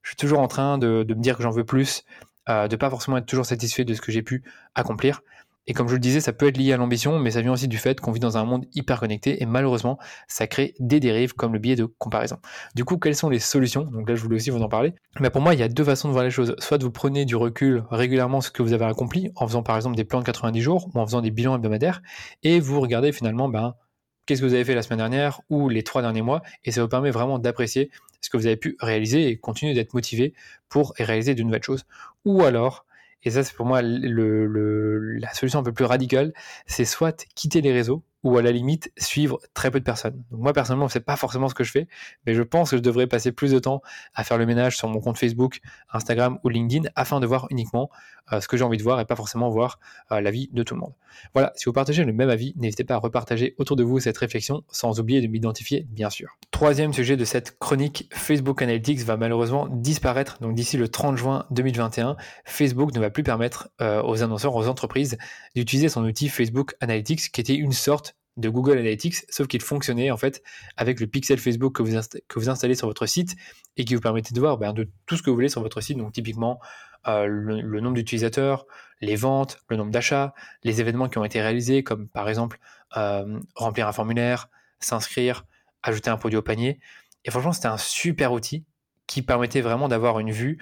je 0.02 0.10
suis 0.10 0.18
toujours 0.18 0.40
en 0.40 0.48
train 0.48 0.78
de, 0.78 1.06
me 1.08 1.22
dire 1.22 1.38
que 1.38 1.44
j'en 1.44 1.52
veux 1.52 1.66
plus, 1.66 2.04
euh, 2.50 2.68
de 2.68 2.76
pas 2.76 2.90
forcément 2.90 3.18
être 3.18 3.26
toujours 3.26 3.46
satisfait 3.46 3.86
de 3.86 3.94
ce 3.94 4.02
que 4.02 4.12
j'ai 4.12 4.24
pu 4.24 4.44
accomplir. 4.76 5.22
Et 5.68 5.74
comme 5.74 5.88
je 5.88 5.94
le 5.94 6.00
disais, 6.00 6.22
ça 6.22 6.34
peut 6.34 6.48
être 6.48 6.58
lié 6.58 6.74
à 6.74 6.78
l'ambition, 6.78 7.20
mais 7.20 7.32
ça 7.32 7.42
vient 7.42 7.52
aussi 7.52 7.68
du 7.68 7.78
fait 7.78 8.02
qu'on 8.02 8.12
vit 8.12 8.20
dans 8.20 8.36
un 8.36 8.44
monde 8.44 8.66
hyper 8.74 9.00
connecté 9.00 9.44
et 9.44 9.46
malheureusement, 9.46 10.00
ça 10.28 10.48
crée 10.48 10.74
des 10.80 11.00
dérives 11.00 11.34
comme 11.34 11.54
le 11.54 11.60
biais 11.60 11.76
de 11.76 11.86
comparaison. 11.86 12.40
Du 12.74 12.84
coup, 12.84 12.98
quelles 12.98 13.16
sont 13.16 13.30
les 13.30 13.38
solutions? 13.38 13.84
Donc 13.84 14.10
là, 14.10 14.16
je 14.16 14.24
voulais 14.24 14.38
aussi 14.38 14.50
vous 14.50 14.64
en 14.64 14.70
parler. 14.70 14.96
Mais 15.20 15.30
pour 15.30 15.42
moi, 15.42 15.54
il 15.54 15.60
y 15.60 15.64
a 15.64 15.68
deux 15.68 15.84
façons 15.84 16.08
de 16.08 16.14
voir 16.14 16.24
les 16.24 16.32
choses. 16.32 16.56
Soit 16.58 16.82
vous 16.82 16.90
prenez 16.90 17.26
du 17.26 17.36
recul 17.36 17.84
régulièrement 17.92 18.42
ce 18.42 18.50
que 18.50 18.64
vous 18.64 18.74
avez 18.74 18.86
accompli 18.86 19.32
en 19.36 19.48
faisant 19.48 19.62
par 19.62 19.76
exemple 19.76 19.96
des 19.96 20.04
plans 20.04 20.20
de 20.20 20.26
90 20.26 20.62
jours 20.62 20.90
ou 20.94 21.00
en 21.00 21.06
faisant 21.06 21.22
des 21.22 21.30
bilans 21.30 21.56
hebdomadaires 21.56 22.02
et 22.42 22.60
vous 22.60 22.82
regardez 22.82 23.12
finalement 23.12 23.48
ben, 23.48 23.76
qu'est-ce 24.26 24.42
que 24.42 24.46
vous 24.46 24.54
avez 24.54 24.64
fait 24.64 24.76
la 24.76 24.82
semaine 24.82 25.00
dernière 25.00 25.42
ou 25.50 25.70
les 25.70 25.84
trois 25.84 26.02
derniers 26.02 26.22
mois 26.22 26.42
et 26.64 26.72
ça 26.72 26.82
vous 26.82 26.88
permet 26.88 27.12
vraiment 27.12 27.40
d'apprécier 27.40 27.90
ce 28.22 28.30
que 28.30 28.38
vous 28.38 28.46
avez 28.46 28.58
pu 28.58 28.78
réaliser 28.80 29.28
et 29.28 29.38
continuer 29.38 29.74
d'être 29.74 29.94
motivé 29.94 30.34
pour 30.70 30.94
réaliser 30.98 31.36
de 31.36 31.44
nouvelles 31.44 31.64
choses. 31.64 31.86
Ou 32.26 32.44
alors, 32.44 32.86
et 33.24 33.32
ça, 33.32 33.44
c'est 33.44 33.56
pour 33.56 33.66
moi 33.66 33.82
la 33.82 35.34
solution 35.34 35.60
un 35.60 35.64
peu 35.64 35.74
plus 35.74 35.86
radicale, 35.86 36.34
c'est 36.66 36.86
soit 36.86 37.26
quitter 37.36 37.62
les 37.62 37.72
réseaux 37.72 38.04
ou 38.24 38.38
à 38.38 38.42
la 38.42 38.52
limite 38.52 38.92
suivre 38.98 39.40
très 39.54 39.72
peu 39.72 39.80
de 39.80 39.84
personnes. 39.84 40.24
Donc 40.32 40.42
moi 40.42 40.54
personnellement, 40.54 40.88
c'est 40.88 41.00
pas 41.00 41.16
forcément 41.16 41.50
ce 41.50 41.56
que 41.56 41.64
je 41.64 41.72
fais, 41.72 41.88
mais 42.26 42.34
je 42.34 42.44
pense 42.44 42.72
que 42.72 42.78
je 42.78 42.82
devrais 42.82 43.08
passer 43.08 43.32
plus 43.32 43.52
de 43.52 43.60
temps 43.60 43.82
à 44.14 44.24
faire 44.24 44.38
le 44.38 44.46
ménage 44.46 44.78
sur 44.78 44.88
mon 44.88 45.00
compte 45.00 45.18
Facebook, 45.18 45.60
Instagram 45.92 46.40
ou 46.44 46.50
LinkedIn 46.50 46.90
afin 46.96 47.20
de 47.20 47.26
voir 47.26 47.48
uniquement 47.50 47.90
euh, 48.32 48.40
ce 48.40 48.48
que 48.48 48.58
j'ai 48.58 48.64
envie 48.64 48.78
de 48.78 48.84
voir 48.84 49.00
et 49.00 49.06
pas 49.06 49.16
forcément 49.16 49.50
voir 49.50 49.80
euh, 50.12 50.22
la 50.22 50.32
vie 50.32 50.50
de 50.54 50.64
tout 50.64 50.76
le 50.76 50.82
monde. 50.82 50.94
Voilà, 51.34 51.52
si 51.56 51.66
vous 51.66 51.74
partagez 51.74 52.04
le 52.04 52.14
même 52.14 52.30
avis, 52.30 52.54
n'hésitez 52.56 52.84
pas 52.84 52.96
à 52.96 52.98
repartager 52.98 53.56
autour 53.58 53.76
de 53.76 53.84
vous 53.84 54.00
cette 54.00 54.18
réflexion 54.18 54.64
sans 54.70 55.00
oublier 55.00 55.22
de 55.22 55.28
m'identifier 55.28 55.86
bien 55.90 56.10
sûr. 56.10 56.38
Troisième 56.52 56.94
sujet 56.94 57.18
de 57.18 57.26
cette 57.26 57.58
chronique, 57.60 58.10
Facebook 58.14 58.62
Analytics 58.62 59.00
va 59.00 59.18
malheureusement 59.18 59.68
disparaître. 59.68 60.38
Donc 60.40 60.56
d'ici 60.56 60.78
le 60.78 60.88
30 60.88 61.18
juin 61.18 61.46
2021, 61.52 62.16
Facebook 62.46 62.94
ne 62.94 63.00
va 63.00 63.10
plus 63.10 63.24
permettre 63.24 63.70
euh, 63.82 64.02
aux 64.04 64.24
annonceurs, 64.24 64.56
aux 64.56 64.68
entreprises 64.68 65.18
d'utiliser 65.56 65.90
son 65.90 66.04
outil 66.06 66.30
Facebook 66.30 66.76
Analytics 66.80 67.32
qui 67.32 67.42
était 67.42 67.56
une 67.56 67.74
sorte 67.74 68.11
de 68.38 68.50
Google 68.50 68.78
Analytics, 68.78 69.25
sauf 69.30 69.48
qu'il 69.48 69.62
fonctionnait 69.62 70.12
en 70.12 70.18
fait 70.18 70.42
avec 70.78 71.00
le 71.00 71.07
pixel 71.07 71.38
Facebook 71.38 71.75
que 71.75 71.83
vous, 71.83 72.50
installez 72.50 72.75
sur 72.75 72.88
votre 72.88 73.06
site 73.06 73.36
et 73.78 73.86
qui 73.86 73.95
vous 73.95 74.01
permettait 74.01 74.33
de 74.33 74.39
voir 74.39 74.57
ben, 74.57 74.74
de 74.74 74.89
tout 75.06 75.18
ce 75.18 75.24
que 75.24 75.30
vous 75.30 75.36
voulez 75.36 75.50
sur 75.50 75.62
votre 75.62 75.81
site. 75.81 75.98
Donc 75.98 76.13
typiquement 76.13 76.60
euh, 77.07 77.25
le, 77.25 77.80
nombre 77.81 77.95
d'utilisateurs, 77.95 78.66
les 79.01 79.16
ventes, 79.16 79.60
le 79.69 79.75
nombre 79.75 79.92
d'achats, 79.92 80.33
les 80.63 80.80
événements 80.80 81.10
qui 81.10 81.18
ont 81.18 81.25
été 81.25 81.42
réalisés, 81.42 81.83
comme 81.83 82.07
par 82.07 82.30
exemple 82.30 82.60
euh, 82.98 83.39
remplir 83.56 83.88
un 83.88 83.92
formulaire, 83.92 84.50
s'inscrire, 84.80 85.45
ajouter 85.84 86.10
un 86.10 86.18
produit 86.18 86.38
au 86.38 86.42
panier. 86.42 86.80
Et 87.25 87.31
franchement, 87.31 87.54
c'était 87.54 87.68
un 87.68 87.77
super 87.77 88.31
outil 88.31 88.66
qui 89.07 89.22
permettait 89.22 89.62
vraiment 89.62 89.88
d'avoir 89.88 90.19
une 90.19 90.31
vue 90.31 90.57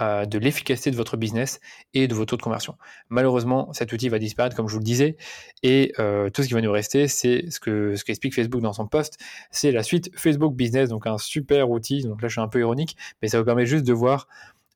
de 0.00 0.38
l'efficacité 0.38 0.90
de 0.90 0.96
votre 0.96 1.16
business 1.16 1.60
et 1.94 2.08
de 2.08 2.14
vos 2.14 2.24
taux 2.24 2.36
de 2.36 2.42
conversion. 2.42 2.76
Malheureusement, 3.08 3.72
cet 3.72 3.92
outil 3.92 4.08
va 4.08 4.18
disparaître, 4.18 4.56
comme 4.56 4.66
je 4.68 4.72
vous 4.72 4.78
le 4.78 4.84
disais, 4.84 5.16
et 5.62 5.92
euh, 5.98 6.30
tout 6.30 6.42
ce 6.42 6.48
qui 6.48 6.54
va 6.54 6.60
nous 6.60 6.72
rester, 6.72 7.06
c'est 7.06 7.50
ce 7.50 7.60
que 7.60 7.94
ce 7.96 8.04
qu'explique 8.04 8.34
Facebook 8.34 8.62
dans 8.62 8.72
son 8.72 8.86
post, 8.86 9.18
c'est 9.50 9.72
la 9.72 9.82
suite 9.82 10.10
Facebook 10.16 10.54
Business, 10.54 10.88
donc 10.88 11.06
un 11.06 11.18
super 11.18 11.70
outil. 11.70 12.02
Donc 12.02 12.22
là, 12.22 12.28
je 12.28 12.32
suis 12.32 12.40
un 12.40 12.48
peu 12.48 12.60
ironique, 12.60 12.96
mais 13.20 13.28
ça 13.28 13.38
vous 13.38 13.44
permet 13.44 13.66
juste 13.66 13.84
de 13.84 13.92
voir 13.92 14.26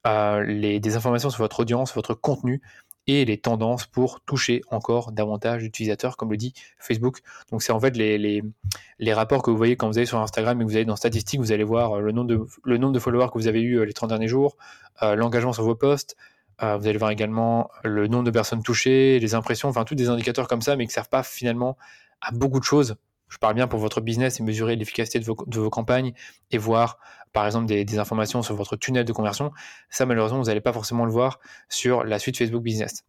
euh, 0.07 0.45
les, 0.45 0.81
des 0.81 0.97
informations 0.97 1.31
sur 1.31 1.39
votre 1.39 1.61
audience, 1.61 1.95
votre 1.95 2.13
contenu, 2.13 2.61
et 3.07 3.25
les 3.25 3.39
tendances 3.39 3.87
pour 3.87 4.21
toucher 4.21 4.63
encore 4.71 5.13
davantage 5.13 5.63
d'utilisateurs, 5.63 6.17
comme 6.17 6.31
le 6.31 6.37
dit 6.37 6.55
Facebook. 6.79 7.21
Donc 7.51 7.63
c'est 7.63 7.73
en 7.73 7.81
fait 7.81 7.97
les, 7.97 8.19
les, 8.19 9.15
rapports 9.15 9.43
que 9.43 9.51
vous 9.51 9.57
voyez 9.57 9.77
quand 9.77 9.89
vous 9.89 9.99
allez 9.99 10.07
sur 10.07 10.21
Instagram 10.21 10.61
et 10.61 10.65
que 10.65 10.71
vous 10.71 10.77
allez 10.77 10.85
dans 10.85 10.97
statistiques, 10.97 11.41
vous 11.41 11.53
allez 11.53 11.65
voir 11.65 12.01
le 12.01 12.13
nombre 12.13 12.29
de, 12.29 12.47
le 12.65 12.79
nombre 12.79 12.93
de 12.93 12.99
followers 12.99 13.29
que 13.29 13.39
vous 13.39 13.49
avez 13.49 13.61
eu 13.61 13.79
euh, 13.79 13.85
les 13.85 13.93
30 13.93 14.09
derniers 14.09 14.29
jours, 14.29 14.57
euh, 15.03 15.15
l'engagement 15.15 15.53
sur 15.53 15.65
vos 15.65 15.75
posts, 15.75 16.17
euh, 16.63 16.77
vous 16.77 16.87
allez 16.87 16.99
voir 16.99 17.11
également 17.11 17.71
le 17.83 18.07
nombre 18.07 18.25
de 18.25 18.31
personnes 18.31 18.63
touchées, 18.63 19.19
les 19.19 19.35
impressions, 19.35 19.69
enfin 19.69 19.85
tous 19.85 19.95
des 19.95 20.09
indicateurs 20.09 20.49
comme 20.49 20.63
ça, 20.63 20.77
mais 20.77 20.85
qui 20.85 20.91
ne 20.91 20.95
servent 20.95 21.09
pas 21.09 21.23
finalement 21.23 21.77
à 22.21 22.33
beaucoup 22.33 22.61
de 22.61 22.65
choses. 22.65 22.97
Je 23.35 23.39
parle 23.41 23.55
bien 23.55 23.67
pour 23.67 23.81
votre 23.81 24.01
business 24.01 24.39
et 24.39 24.45
mesurer 24.45 24.77
l'efficacité 24.77 25.19
de 25.19 25.25
vos, 25.25 25.71
campagnes 25.71 26.13
et 26.53 26.57
voir 26.57 27.01
par 27.33 27.45
exemple 27.47 27.67
des, 27.67 27.99
informations 27.99 28.43
sur 28.43 28.55
votre 28.55 28.77
tunnel 28.77 29.05
de 29.05 29.13
conversion, 29.13 29.51
ça 29.91 30.07
malheureusement 30.07 30.39
vous 30.39 30.45
n'allez 30.45 30.61
pas 30.61 30.73
forcément 30.73 31.05
le 31.05 31.11
voir 31.11 31.41
sur 31.69 32.05
la 32.05 32.21
suite 32.21 32.39
Facebook 32.39 32.63
Business. 32.63 33.03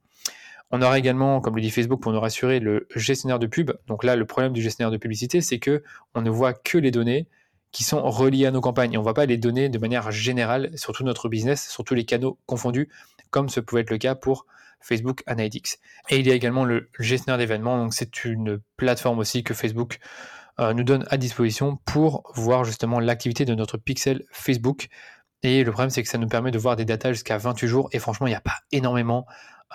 On 0.71 0.81
aura 0.81 0.97
également, 0.97 1.41
comme 1.41 1.55
le 1.55 1.61
dit 1.61 1.69
Facebook, 1.69 2.01
pour 2.01 2.11
nous 2.11 2.19
rassurer, 2.19 2.59
le 2.59 2.87
gestionnaire 2.95 3.37
de 3.37 3.45
pub. 3.45 3.71
Donc 3.85 4.03
là, 4.03 4.15
le 4.15 4.25
problème 4.25 4.51
du 4.51 4.63
gestionnaire 4.63 4.89
de 4.89 4.97
publicité, 4.97 5.41
c'est 5.41 5.59
que 5.59 5.83
on 6.15 6.23
ne 6.23 6.31
voit 6.31 6.53
que 6.53 6.79
les 6.79 6.89
données 6.89 7.27
qui 7.71 7.83
sont 7.83 8.01
reliées 8.01 8.47
à 8.47 8.51
nos 8.51 8.61
campagnes. 8.61 8.93
Et 8.93 8.97
on 8.97 9.01
ne 9.01 9.03
voit 9.03 9.13
pas 9.13 9.27
les 9.27 9.37
données 9.37 9.69
de 9.69 9.77
manière 9.77 10.09
générale 10.09 10.71
sur 10.75 10.91
tout 10.91 11.03
notre 11.03 11.29
business, 11.29 11.69
sur 11.69 11.83
tous 11.83 11.93
les 11.93 12.03
canaux 12.03 12.39
confondus, 12.47 12.89
comme 13.29 13.47
ce 13.47 13.59
pouvait 13.59 13.81
être 13.81 13.91
le 13.91 13.99
cas 13.99 14.15
pour 14.15 14.47
Facebook 14.81 15.23
Analytics. 15.25 15.77
Et 16.09 16.19
il 16.19 16.27
y 16.27 16.31
a 16.31 16.35
également 16.35 16.65
le 16.65 16.89
gestionnaire 16.99 17.37
d'événements. 17.37 17.77
Donc 17.77 17.93
c'est 17.93 18.25
une 18.25 18.59
plateforme 18.77 19.19
aussi 19.19 19.43
que 19.43 19.53
Facebook 19.53 19.99
euh, 20.59 20.73
nous 20.73 20.83
donne 20.83 21.05
à 21.09 21.17
disposition 21.17 21.77
pour 21.85 22.23
voir 22.35 22.63
justement 22.63 22.99
l'activité 22.99 23.45
de 23.45 23.55
notre 23.55 23.77
pixel 23.77 24.23
Facebook. 24.31 24.87
Et 25.43 25.63
le 25.63 25.71
problème, 25.71 25.89
c'est 25.89 26.01
que 26.01 26.09
ça 26.09 26.17
nous 26.17 26.27
permet 26.27 26.51
de 26.51 26.57
voir 26.57 26.75
des 26.75 26.85
datas 26.85 27.13
jusqu'à 27.13 27.37
28 27.37 27.67
jours. 27.67 27.89
Et 27.91 27.99
franchement, 27.99 28.27
il 28.27 28.31
n'y 28.31 28.35
a 28.35 28.41
pas 28.41 28.59
énormément 28.71 29.25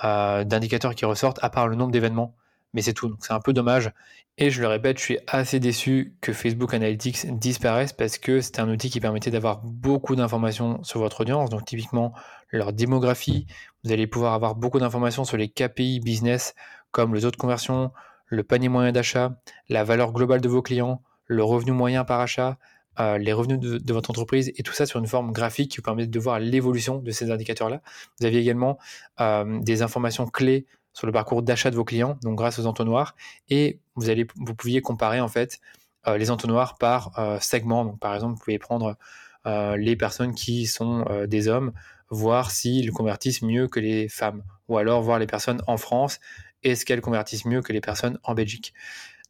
euh, 0.04 0.45
d'indicateurs 0.45 0.95
qui 0.95 1.04
ressortent, 1.04 1.38
à 1.42 1.50
part 1.50 1.69
le 1.69 1.76
nombre 1.76 1.92
d'événements. 1.92 2.35
Mais 2.72 2.82
c'est 2.82 2.92
tout. 2.92 3.08
Donc 3.08 3.18
c'est 3.20 3.32
un 3.32 3.40
peu 3.40 3.52
dommage. 3.52 3.92
Et 4.38 4.50
je 4.50 4.62
le 4.62 4.68
répète, 4.68 4.98
je 4.98 5.02
suis 5.02 5.18
assez 5.26 5.60
déçu 5.60 6.14
que 6.20 6.32
Facebook 6.32 6.72
Analytics 6.72 7.38
disparaisse 7.38 7.92
parce 7.92 8.16
que 8.16 8.40
c'est 8.40 8.58
un 8.58 8.70
outil 8.70 8.88
qui 8.88 9.00
permettait 9.00 9.30
d'avoir 9.30 9.60
beaucoup 9.62 10.16
d'informations 10.16 10.82
sur 10.82 11.00
votre 11.00 11.20
audience. 11.20 11.50
Donc 11.50 11.64
typiquement 11.64 12.14
leur 12.50 12.72
démographie. 12.72 13.46
Vous 13.84 13.92
allez 13.92 14.06
pouvoir 14.06 14.34
avoir 14.34 14.54
beaucoup 14.54 14.78
d'informations 14.78 15.24
sur 15.24 15.36
les 15.36 15.48
KPI 15.48 16.00
business 16.00 16.54
comme 16.90 17.14
le 17.14 17.20
taux 17.20 17.30
de 17.30 17.36
conversion, 17.36 17.92
le 18.26 18.42
panier 18.42 18.68
moyen 18.68 18.92
d'achat, 18.92 19.36
la 19.68 19.84
valeur 19.84 20.12
globale 20.12 20.40
de 20.40 20.48
vos 20.48 20.62
clients, 20.62 21.02
le 21.26 21.44
revenu 21.44 21.72
moyen 21.72 22.04
par 22.04 22.20
achat, 22.20 22.58
euh, 22.98 23.18
les 23.18 23.32
revenus 23.32 23.60
de, 23.60 23.92
votre 23.92 24.10
entreprise 24.10 24.52
et 24.56 24.62
tout 24.62 24.72
ça 24.72 24.84
sur 24.84 24.98
une 24.98 25.06
forme 25.06 25.32
graphique 25.32 25.70
qui 25.70 25.76
vous 25.76 25.82
permet 25.82 26.06
de 26.06 26.18
voir 26.18 26.40
l'évolution 26.40 26.98
de 26.98 27.10
ces 27.12 27.30
indicateurs-là. 27.30 27.82
Vous 28.18 28.26
avez 28.26 28.38
également 28.38 28.78
euh, 29.20 29.60
des 29.60 29.82
informations 29.82 30.26
clés 30.26 30.66
sur 30.92 31.06
le 31.06 31.12
parcours 31.12 31.42
d'achat 31.42 31.70
de 31.70 31.76
vos 31.76 31.85
clients, 31.85 32.18
donc 32.23 32.37
grâce 32.37 32.59
aux 32.59 32.66
entonnoirs, 32.66 33.14
et 33.49 33.80
vous 33.97 34.54
pouviez 34.54 34.80
comparer 34.80 35.20
en 35.20 35.28
fait 35.28 35.61
euh, 36.06 36.18
les 36.18 36.30
entonnoirs 36.30 36.78
par 36.78 37.12
segment. 37.40 37.85
Donc 37.85 38.00
par 38.00 38.14
exemple, 38.14 38.35
vous 38.35 38.44
pouvez 38.44 38.59
prendre 38.59 38.97
les 39.44 39.97
personnes 39.97 40.35
qui 40.35 40.66
sont 40.66 41.06
des 41.26 41.49
hommes, 41.49 41.73
voir 42.11 42.50
s'ils 42.50 42.92
convertissent 42.92 43.40
mieux 43.40 43.68
que 43.68 43.80
les 43.80 44.09
femmes, 44.09 44.42
ou 44.68 44.76
alors 44.76 45.00
voir 45.00 45.18
les 45.18 45.26
personnes 45.26 45.62
en 45.66 45.78
France 45.78 46.20
est-ce 46.62 46.85
qu'elles 46.85 47.00
convertissent 47.00 47.44
mieux 47.44 47.62
que 47.62 47.73
les 47.73 47.80
personnes 47.80 48.18
en 48.23 48.35
Belgique 48.35 48.75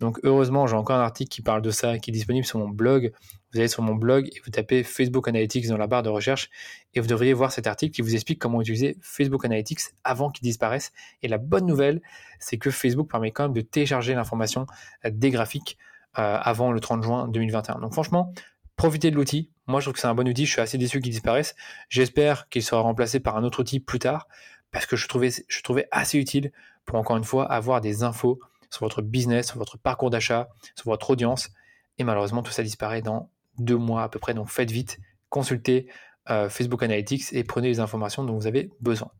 Donc 0.00 0.18
heureusement, 0.22 0.66
j'ai 0.66 0.76
encore 0.76 0.96
un 0.96 1.02
article 1.02 1.30
qui 1.30 1.42
parle 1.42 1.62
de 1.62 1.70
ça, 1.70 1.98
qui 1.98 2.10
est 2.10 2.12
disponible 2.12 2.46
sur 2.46 2.58
mon 2.58 2.68
blog. 2.68 3.12
Vous 3.52 3.58
allez 3.58 3.68
sur 3.68 3.82
mon 3.82 3.94
blog 3.94 4.26
et 4.26 4.40
vous 4.44 4.50
tapez 4.50 4.84
Facebook 4.84 5.26
Analytics 5.26 5.66
dans 5.68 5.76
la 5.76 5.86
barre 5.86 6.02
de 6.02 6.08
recherche 6.08 6.50
et 6.94 7.00
vous 7.00 7.08
devriez 7.08 7.32
voir 7.32 7.50
cet 7.50 7.66
article 7.66 7.94
qui 7.94 8.02
vous 8.02 8.14
explique 8.14 8.38
comment 8.38 8.60
utiliser 8.60 8.96
Facebook 9.00 9.44
Analytics 9.44 9.80
avant 10.04 10.30
qu'il 10.30 10.44
disparaisse. 10.44 10.92
Et 11.22 11.28
la 11.28 11.38
bonne 11.38 11.66
nouvelle, 11.66 12.00
c'est 12.38 12.58
que 12.58 12.70
Facebook 12.70 13.10
permet 13.10 13.32
quand 13.32 13.44
même 13.44 13.52
de 13.52 13.60
télécharger 13.60 14.14
l'information 14.14 14.66
des 15.04 15.30
graphiques 15.30 15.78
euh, 16.18 16.38
avant 16.40 16.72
le 16.72 16.80
30 16.80 17.02
juin 17.02 17.28
2021. 17.28 17.80
Donc 17.80 17.92
franchement, 17.92 18.32
profitez 18.76 19.10
de 19.10 19.16
l'outil. 19.16 19.50
Moi, 19.66 19.80
je 19.80 19.84
trouve 19.84 19.94
que 19.94 20.00
c'est 20.00 20.08
un 20.08 20.14
bon 20.14 20.26
outil. 20.28 20.46
Je 20.46 20.52
suis 20.52 20.60
assez 20.60 20.78
déçu 20.78 21.00
qu'il 21.00 21.12
disparaisse. 21.12 21.54
J'espère 21.88 22.48
qu'il 22.48 22.62
sera 22.62 22.80
remplacé 22.80 23.20
par 23.20 23.36
un 23.36 23.44
autre 23.44 23.60
outil 23.60 23.80
plus 23.80 23.98
tard 23.98 24.26
parce 24.70 24.86
que 24.86 24.96
je 24.96 25.08
trouvais, 25.08 25.30
je 25.46 25.62
trouvais 25.62 25.86
assez 25.90 26.18
utile 26.18 26.52
pour 26.84 26.98
encore 26.98 27.16
une 27.16 27.24
fois 27.24 27.50
avoir 27.50 27.80
des 27.80 28.02
infos 28.02 28.40
sur 28.70 28.80
votre 28.80 29.02
business, 29.02 29.48
sur 29.48 29.58
votre 29.58 29.78
parcours 29.78 30.10
d'achat, 30.10 30.48
sur 30.76 30.90
votre 30.90 31.10
audience. 31.10 31.50
Et 31.98 32.04
malheureusement, 32.04 32.42
tout 32.42 32.52
ça 32.52 32.62
disparaît 32.62 33.02
dans 33.02 33.30
deux 33.60 33.76
mois 33.76 34.02
à 34.02 34.08
peu 34.08 34.18
près. 34.18 34.34
Donc 34.34 34.48
faites 34.48 34.70
vite, 34.70 34.98
consultez 35.28 35.86
euh, 36.28 36.48
Facebook 36.48 36.82
Analytics 36.82 37.32
et 37.32 37.44
prenez 37.44 37.68
les 37.68 37.80
informations 37.80 38.24
dont 38.24 38.34
vous 38.34 38.46
avez 38.46 38.70
besoin. 38.80 39.10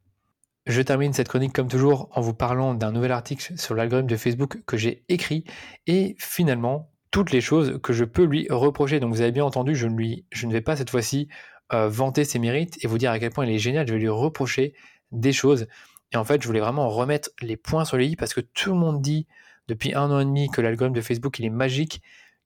Je 0.67 0.83
termine 0.83 1.13
cette 1.13 1.29
chronique 1.29 1.53
comme 1.55 1.69
toujours 1.69 2.09
en 2.13 2.21
vous 2.21 2.35
parlant 2.35 2.75
d'un 2.75 2.93
nouvel 2.93 3.13
article 3.13 3.55
sur 3.57 3.75
l'algorithme 3.75 4.09
de 4.09 4.17
Facebook 4.17 4.63
que 4.67 4.77
j'ai 4.77 5.05
écrit 5.09 5.45
et 5.87 6.17
finalement 6.19 6.91
toutes 7.11 7.33
les 7.33 7.41
choses 7.41 7.81
que 7.83 7.93
je 7.93 8.05
peux 8.05 8.25
lui 8.25 8.47
reprocher. 8.51 9.01
Donc 9.01 9.13
vous 9.13 9.23
avez 9.23 9.33
bien 9.33 9.45
entendu, 9.45 9.75
je 9.75 9.87
ne, 9.87 10.53
vais 10.53 10.61
pas 10.61 10.77
cette 10.77 10.91
fois-ci 10.91 11.29
euh, 11.73 11.89
vanter 11.89 12.25
ses 12.25 12.39
mérites 12.39 12.83
et 12.85 12.87
vous 12.87 12.99
dire 12.99 13.11
à 13.11 13.19
quel 13.19 13.31
point 13.31 13.47
il 13.47 13.53
est 13.53 13.59
génial, 13.59 13.87
je 13.87 13.95
vais 13.95 13.99
lui 13.99 14.09
reprocher 14.09 14.75
des 15.13 15.33
choses. 15.33 15.67
Et 16.13 16.17
en 16.17 16.25
fait, 16.25 16.43
je 16.43 16.47
voulais 16.47 16.61
vraiment 16.61 16.89
remettre 16.89 17.31
les 17.41 17.57
points 17.57 17.85
sur 17.85 17.97
les 17.97 18.07
i 18.07 18.17
parce 18.17 18.35
que 18.35 18.41
tout 18.41 18.71
le 18.71 18.79
monde 18.79 19.01
dit 19.01 19.27
depuis 19.67 19.95
un 19.95 20.11
an 20.11 20.21
et 20.21 20.25
demi 20.25 20.49
que 20.51 20.61
l'algorithme 20.61 20.95
de 20.95 21.01
Facebook 21.01 21.39
il 21.39 21.47
est 21.47 21.51
magique, 21.51 22.03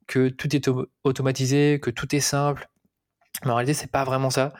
que 0.06 0.28
tout 0.28 0.54
est 0.54 0.68
automatisé, 1.04 1.80
que 1.80 1.90
tout 1.90 2.14
est 2.14 2.20
simple. 2.20 2.68
Mais 3.44 3.50
en 3.50 3.56
réalité, 3.56 3.74
c'est 3.74 3.90
pas 3.90 4.04
vraiment 4.04 4.30
ça. 4.30 4.52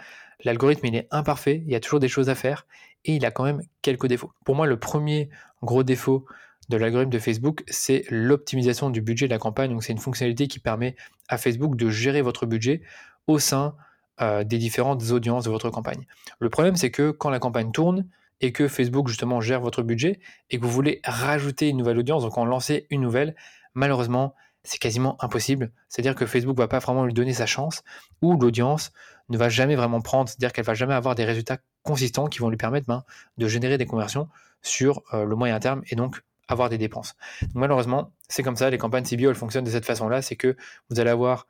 L'algorithme 0.42 0.86
il 0.86 0.96
est 0.96 1.08
imparfait, 1.10 1.62
il 1.64 1.70
y 1.70 1.74
a 1.74 1.80
toujours 1.80 2.00
des 2.00 2.08
choses 2.08 2.28
à 2.28 2.34
faire 2.34 2.66
et 3.04 3.14
il 3.14 3.24
a 3.24 3.30
quand 3.30 3.44
même 3.44 3.62
quelques 3.82 4.06
défauts. 4.06 4.32
Pour 4.44 4.54
moi, 4.54 4.66
le 4.66 4.78
premier 4.78 5.30
gros 5.62 5.82
défaut 5.82 6.26
de 6.68 6.76
l'algorithme 6.76 7.10
de 7.10 7.18
Facebook, 7.18 7.62
c'est 7.68 8.04
l'optimisation 8.10 8.90
du 8.90 9.00
budget 9.00 9.26
de 9.26 9.32
la 9.32 9.38
campagne. 9.38 9.70
Donc 9.70 9.84
c'est 9.84 9.92
une 9.92 9.98
fonctionnalité 9.98 10.48
qui 10.48 10.58
permet 10.58 10.96
à 11.28 11.38
Facebook 11.38 11.76
de 11.76 11.90
gérer 11.90 12.22
votre 12.22 12.46
budget 12.46 12.82
au 13.26 13.38
sein 13.38 13.74
euh, 14.20 14.44
des 14.44 14.58
différentes 14.58 15.10
audiences 15.10 15.44
de 15.44 15.50
votre 15.50 15.70
campagne. 15.70 16.06
Le 16.38 16.48
problème, 16.48 16.76
c'est 16.76 16.90
que 16.90 17.10
quand 17.10 17.30
la 17.30 17.38
campagne 17.38 17.72
tourne 17.72 18.06
et 18.40 18.52
que 18.52 18.68
Facebook 18.68 19.08
justement 19.08 19.40
gère 19.40 19.60
votre 19.60 19.82
budget 19.82 20.20
et 20.50 20.58
que 20.58 20.62
vous 20.62 20.70
voulez 20.70 21.00
rajouter 21.04 21.68
une 21.68 21.76
nouvelle 21.76 21.98
audience, 21.98 22.22
donc 22.22 22.36
en 22.38 22.44
lancer 22.44 22.86
une 22.90 23.00
nouvelle, 23.00 23.34
malheureusement, 23.74 24.34
c'est 24.64 24.78
quasiment 24.78 25.22
impossible. 25.22 25.70
C'est-à-dire 25.88 26.14
que 26.14 26.26
Facebook 26.26 26.56
va 26.56 26.68
pas 26.68 26.78
vraiment 26.78 27.04
lui 27.04 27.12
donner 27.12 27.34
sa 27.34 27.46
chance 27.46 27.82
ou 28.22 28.38
l'audience 28.38 28.92
ne 29.28 29.38
va 29.38 29.48
jamais 29.48 29.76
vraiment 29.76 30.00
prendre, 30.00 30.28
c'est-à-dire 30.28 30.52
qu'elle 30.52 30.64
va 30.64 30.74
jamais 30.74 30.94
avoir 30.94 31.14
des 31.14 31.24
résultats 31.24 31.58
consistants 31.82 32.26
qui 32.26 32.40
vont 32.40 32.48
lui 32.48 32.56
permettre 32.56 32.86
ben, 32.86 33.04
de 33.38 33.46
générer 33.46 33.78
des 33.78 33.86
conversions 33.86 34.28
sur 34.62 35.02
euh, 35.12 35.24
le 35.24 35.36
moyen 35.36 35.60
terme 35.60 35.82
et 35.90 35.96
donc 35.96 36.22
avoir 36.48 36.68
des 36.68 36.78
dépenses. 36.78 37.14
malheureusement, 37.54 38.12
c'est 38.28 38.42
comme 38.42 38.56
ça, 38.56 38.68
les 38.68 38.76
campagnes 38.76 39.04
CBO, 39.04 39.32
fonctionnent 39.34 39.64
de 39.64 39.70
cette 39.70 39.86
façon-là, 39.86 40.20
c'est 40.20 40.36
que 40.36 40.56
vous 40.90 41.00
allez 41.00 41.08
avoir 41.10 41.46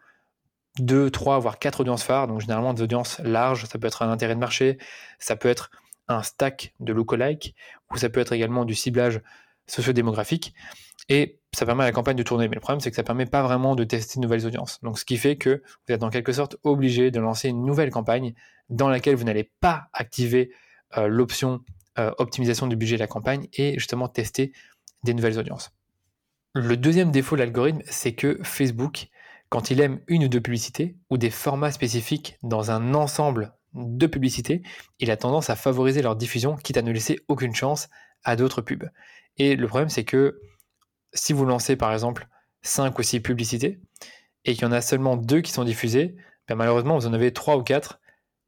deux, 0.79 1.11
trois, 1.11 1.39
voire 1.39 1.59
quatre 1.59 1.81
audiences 1.81 2.05
phares, 2.05 2.29
donc 2.29 2.41
généralement 2.41 2.75
des 2.75 2.83
audiences 2.83 3.19
larges, 3.21 3.65
ça 3.65 3.79
peut 3.79 3.87
être 3.87 4.03
un 4.03 4.11
intérêt 4.11 4.35
de 4.35 4.41
marché, 4.41 4.79
ça 5.19 5.37
peut 5.37 5.49
être 5.49 5.71
un 6.09 6.23
stack 6.23 6.75
de 6.81 6.93
lookalike, 6.93 7.55
ou 7.91 7.97
ça 7.97 8.09
peut 8.09 8.21
être 8.21 8.33
également 8.33 8.65
du 8.65 8.75
ciblage 8.75 9.21
sociodémographique, 9.67 10.55
et 11.09 11.41
ça 11.55 11.67
permet 11.67 11.85
à 11.85 11.87
la 11.87 11.93
campagne 11.93 12.17
de 12.17 12.23
tourner. 12.23 12.49
Mais 12.49 12.55
le 12.55 12.61
problème, 12.61 12.81
c'est 12.81 12.91
que 12.91 12.97
ça 12.97 13.03
permet 13.03 13.27
pas 13.27 13.43
vraiment 13.43 13.75
de 13.75 13.85
tester 13.85 14.19
de 14.19 14.23
nouvelles 14.23 14.47
audiences. 14.47 14.81
Donc 14.83 14.99
ce 14.99 15.05
qui 15.05 15.17
fait 15.17 15.37
que 15.37 15.63
vous 15.87 15.95
êtes 15.95 16.03
en 16.03 16.11
quelque 16.11 16.33
sorte 16.33 16.57
obligé 16.63 17.11
de 17.11 17.21
lancer 17.21 17.49
une 17.49 17.65
nouvelle 17.65 17.91
campagne 17.91 18.35
dans 18.69 18.89
laquelle 18.89 19.15
vous 19.17 19.25
n'allez 19.25 19.51
pas 19.61 19.89
activer 19.93 20.51
euh, 20.97 21.09
l'option 21.09 21.61
euh, 21.99 22.11
optimisation 22.19 22.67
du 22.67 22.75
budget 22.75 22.97
de 22.97 23.01
la 23.01 23.07
campagne 23.07 23.47
et 23.53 23.75
justement 23.75 24.09
tester 24.09 24.53
des 25.05 25.15
nouvelles 25.15 25.39
audiences. 25.39 25.71
Le 26.53 26.77
deuxième 26.77 27.13
défaut 27.13 27.37
de 27.37 27.41
l'algorithme, 27.41 27.83
c'est 27.87 28.15
que 28.15 28.41
Facebook, 28.43 29.09
quand 29.49 29.71
il 29.71 29.81
aime 29.81 30.01
une 30.09 30.25
ou 30.25 30.29
deux 30.29 30.41
publicités 30.41 30.97
ou 31.11 31.19
des 31.19 31.31
formats 31.31 31.71
spécifiques 31.71 32.37
dans 32.43 32.73
un 32.73 32.95
ensemble 32.95 33.55
de 33.75 34.07
publicités, 34.09 34.63
il 34.99 35.13
a 35.13 35.17
tendance 35.17 35.51
à 35.51 35.57
favoriser 35.57 36.03
leur 36.03 36.17
diffusion, 36.17 36.57
quitte 36.57 36.79
à 36.79 36.83
ne 36.83 36.91
laisser 36.91 37.21
aucune 37.29 37.55
chance 37.55 37.89
à 38.25 38.35
d'autres 38.35 38.61
pubs. 38.61 38.91
Et 39.37 39.55
le 39.55 39.67
problème, 39.69 39.89
c'est 39.89 40.05
que 40.05 40.41
si 41.15 41.33
vous 41.33 41.45
lancez 41.45 41.77
par 41.77 41.93
exemple 41.93 42.29
5 42.63 42.99
ou 42.99 43.03
6 43.03 43.21
publicités 43.21 43.81
et 44.45 44.55
qu'il 44.55 44.63
y 44.63 44.67
en 44.67 44.73
a 44.73 44.81
seulement 44.81 45.17
deux 45.17 45.41
qui 45.41 45.53
sont 45.53 45.65
diffusées, 45.65 46.17
ben 46.49 46.57
malheureusement, 46.57 46.99
vous 46.99 47.07
en 47.07 47.13
avez 47.13 47.33
3 47.33 47.57
ou 47.57 47.63
4 47.63 48.01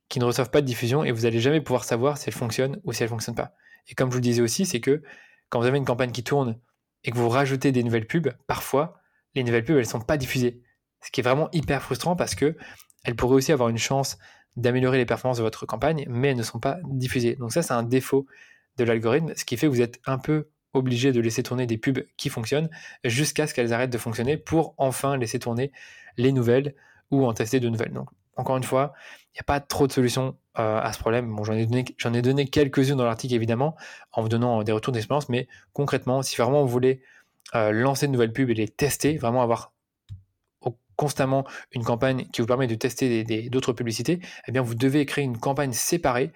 qui 0.08 0.18
ne 0.20 0.25
reçoivent 0.25 0.50
pas 0.50 0.61
de 0.61 0.66
diffusion 0.66 1.04
et 1.04 1.12
vous 1.12 1.23
n'allez 1.23 1.40
jamais 1.40 1.61
pouvoir 1.61 1.85
savoir 1.85 2.18
si 2.18 2.28
elles 2.28 2.35
fonctionnent 2.35 2.80
ou 2.85 2.92
si 2.92 3.02
elles 3.02 3.08
ne 3.08 3.11
fonctionnent 3.11 3.35
pas. 3.35 3.54
Et 3.88 3.94
comme 3.94 4.11
je 4.11 4.12
vous 4.12 4.18
le 4.18 4.23
disais 4.23 4.42
aussi, 4.42 4.66
c'est 4.66 4.80
que 4.80 5.02
quand 5.49 5.61
vous 5.61 5.66
avez 5.66 5.78
une 5.78 5.85
campagne 5.85 6.12
qui 6.12 6.25
tourne 6.25 6.58
et 7.04 7.11
que 7.11 7.16
vous 7.16 7.28
rajoutez 7.28 7.73
des 7.73 7.82
nouvelles 7.82 8.06
pubs, 8.06 8.32
parfois, 8.46 9.00
les 9.35 9.44
nouvelles 9.44 9.64
pubs, 9.64 9.76
elles 9.76 9.85
ne 9.85 9.88
sont 9.88 10.00
pas 10.00 10.16
diffusées. 10.16 10.62
Ce 11.02 11.11
qui 11.11 11.20
est 11.20 11.25
vraiment 11.25 11.49
hyper 11.52 11.82
frustrant 11.82 12.16
parce 12.16 12.35
que 12.35 12.56
elles 13.04 13.14
pourraient 13.14 13.37
aussi 13.37 13.52
avoir 13.52 13.68
une 13.68 13.78
chance 13.78 14.18
d'améliorer 14.56 14.99
les 14.99 15.06
performances 15.06 15.37
de 15.37 15.42
votre 15.42 15.66
campagne, 15.66 16.06
mais 16.08 16.28
elles 16.28 16.37
ne 16.37 16.42
sont 16.42 16.58
pas 16.58 16.78
diffusées. 16.85 17.37
Donc 17.37 17.52
ça, 17.52 17.62
c'est 17.62 17.75
un 17.75 17.82
défaut 17.82 18.26
de 18.78 18.85
l'algorithme, 18.85 19.32
ce 19.37 19.44
qui 19.44 19.56
fait 19.56 19.66
que 19.66 19.73
vous 19.73 19.82
êtes 19.82 20.00
un 20.06 20.18
peu 20.18 20.49
obligé 20.76 21.12
de 21.12 21.21
laisser 21.21 21.42
tourner 21.42 21.66
des 21.66 21.78
pubs 21.78 22.04
qui 22.16 22.28
fonctionnent 22.28 22.68
jusqu'à 23.04 23.47
ce 23.47 23.54
qu'elles 23.54 23.73
arrêtent 23.73 23.90
de 23.90 23.99
fonctionner 23.99 24.37
pour 24.37 24.75
enfin 24.78 25.16
laisser 25.16 25.38
tourner 25.38 25.73
les 26.16 26.33
nouvelles 26.33 26.75
ou 27.11 27.26
en 27.26 27.33
tester 27.33 27.61
de 27.61 27.68
nouvelles. 27.68 27.92
Donc, 27.92 28.09
encore 28.37 28.56
une 28.56 28.64
fois, 28.64 28.92
il 29.35 29.37
n'y 29.37 29.40
a 29.40 29.45
pas 29.45 29.61
trop 29.61 29.87
de 29.87 29.92
solutions 29.92 30.37
euh, 30.59 30.80
à 30.80 30.92
ce 30.92 30.99
problème. 30.99 31.35
Bon, 31.35 31.45
j'en 31.45 31.54
ai 31.54 32.23
donné, 32.23 32.47
quelques-unes 32.47 32.97
dans 32.97 33.04
l'article 33.04 33.35
évidemment, 33.35 33.76
en 34.12 34.23
vous 34.23 34.28
donnant 34.28 34.62
des 34.62 34.73
retours 34.73 34.92
d'expérience, 34.92 35.28
mais 35.28 35.49
concrètement, 35.73 36.23
si 36.23 36.37
vraiment 36.37 36.62
vous 36.62 36.68
voulez 36.68 37.02
euh, 37.54 37.71
lancer 37.73 38.06
de 38.06 38.12
nouvelles 38.12 38.33
pubs 38.33 38.50
et 38.50 38.54
les 38.54 38.68
tester, 38.68 39.16
vraiment 39.16 39.42
avoir 39.42 39.73
constamment 40.97 41.45
une 41.73 41.85
campagne 41.85 42.26
qui 42.33 42.40
vous 42.40 42.47
permet 42.47 42.66
de 42.66 42.75
tester 42.75 43.23
d'autres 43.50 43.73
publicités, 43.73 44.21
eh 44.49 44.52
bien 44.52 44.62
vous 44.62 44.75
devez 44.75 45.04
créer 45.06 45.25
une 45.25 45.38
campagne 45.38 45.73
séparée 45.73 46.33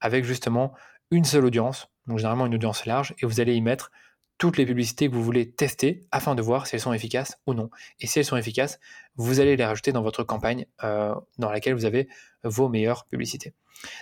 avec 0.00 0.24
justement 0.24 0.72
une 1.10 1.24
seule 1.24 1.44
audience, 1.44 1.88
donc 2.06 2.18
généralement 2.18 2.46
une 2.46 2.54
audience 2.54 2.86
large, 2.86 3.14
et 3.20 3.26
vous 3.26 3.40
allez 3.40 3.54
y 3.54 3.60
mettre 3.60 3.90
toutes 4.38 4.56
les 4.56 4.66
publicités 4.66 5.08
que 5.08 5.14
vous 5.14 5.22
voulez 5.22 5.50
tester 5.50 6.06
afin 6.10 6.34
de 6.34 6.42
voir 6.42 6.66
si 6.66 6.74
elles 6.74 6.80
sont 6.80 6.92
efficaces 6.92 7.38
ou 7.46 7.54
non. 7.54 7.70
Et 8.00 8.06
si 8.06 8.18
elles 8.18 8.24
sont 8.24 8.36
efficaces, 8.36 8.80
vous 9.16 9.40
allez 9.40 9.56
les 9.56 9.64
rajouter 9.64 9.92
dans 9.92 10.02
votre 10.02 10.24
campagne 10.24 10.66
euh, 10.82 11.14
dans 11.38 11.50
laquelle 11.50 11.74
vous 11.74 11.84
avez 11.84 12.08
vos 12.42 12.68
meilleures 12.68 13.04
publicités. 13.06 13.54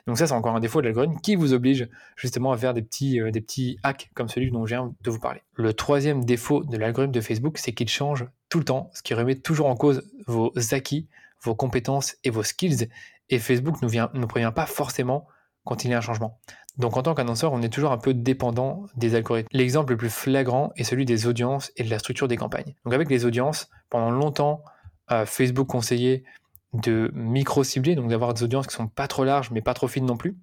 Donc 0.06 0.18
ça, 0.18 0.26
c'est 0.26 0.32
encore 0.32 0.54
un 0.54 0.60
défaut 0.60 0.80
de 0.80 0.86
l'algorithme 0.86 1.16
qui 1.22 1.34
vous 1.34 1.52
oblige 1.52 1.88
justement 2.16 2.52
à 2.52 2.56
faire 2.56 2.72
des 2.72 2.82
petits, 2.82 3.20
euh, 3.20 3.30
des 3.30 3.40
petits 3.40 3.78
hacks 3.82 4.10
comme 4.14 4.28
celui 4.28 4.50
dont 4.50 4.64
je 4.64 4.74
viens 4.74 4.94
de 5.00 5.10
vous 5.10 5.18
parler. 5.18 5.42
Le 5.54 5.74
troisième 5.74 6.24
défaut 6.24 6.64
de 6.64 6.76
l'algorithme 6.76 7.12
de 7.12 7.20
Facebook, 7.20 7.58
c'est 7.58 7.72
qu'il 7.72 7.88
change 7.88 8.26
tout 8.48 8.58
le 8.58 8.64
temps, 8.64 8.90
ce 8.94 9.02
qui 9.02 9.14
remet 9.14 9.34
toujours 9.34 9.66
en 9.66 9.76
cause 9.76 10.02
vos 10.26 10.52
acquis, 10.72 11.08
vos 11.42 11.54
compétences 11.54 12.16
et 12.24 12.30
vos 12.30 12.42
skills. 12.42 12.88
Et 13.28 13.38
Facebook 13.38 13.82
ne 13.82 14.18
nous 14.18 14.26
prévient 14.26 14.52
pas 14.54 14.66
forcément 14.66 15.26
quand 15.64 15.84
il 15.84 15.90
y 15.90 15.94
a 15.94 15.98
un 15.98 16.02
changement. 16.02 16.40
Donc 16.78 16.96
en 16.96 17.02
tant 17.02 17.14
qu'annonceur, 17.14 17.52
on 17.52 17.60
est 17.60 17.68
toujours 17.68 17.92
un 17.92 17.98
peu 17.98 18.14
dépendant 18.14 18.86
des 18.96 19.14
algorithmes. 19.14 19.48
L'exemple 19.52 19.92
le 19.92 19.96
plus 19.98 20.10
flagrant 20.10 20.72
est 20.76 20.84
celui 20.84 21.04
des 21.04 21.26
audiences 21.26 21.70
et 21.76 21.84
de 21.84 21.90
la 21.90 21.98
structure 21.98 22.28
des 22.28 22.36
campagnes. 22.36 22.74
Donc 22.84 22.94
avec 22.94 23.10
les 23.10 23.24
audiences, 23.24 23.68
pendant 23.90 24.10
longtemps, 24.10 24.64
euh, 25.10 25.26
Facebook 25.26 25.68
conseillait 25.68 26.24
de 26.72 27.10
micro-cibler, 27.14 27.94
donc 27.94 28.08
d'avoir 28.08 28.32
des 28.32 28.42
audiences 28.42 28.66
qui 28.66 28.74
sont 28.74 28.88
pas 28.88 29.06
trop 29.06 29.24
larges 29.24 29.50
mais 29.50 29.60
pas 29.60 29.74
trop 29.74 29.88
fines 29.88 30.06
non 30.06 30.16
plus. 30.16 30.36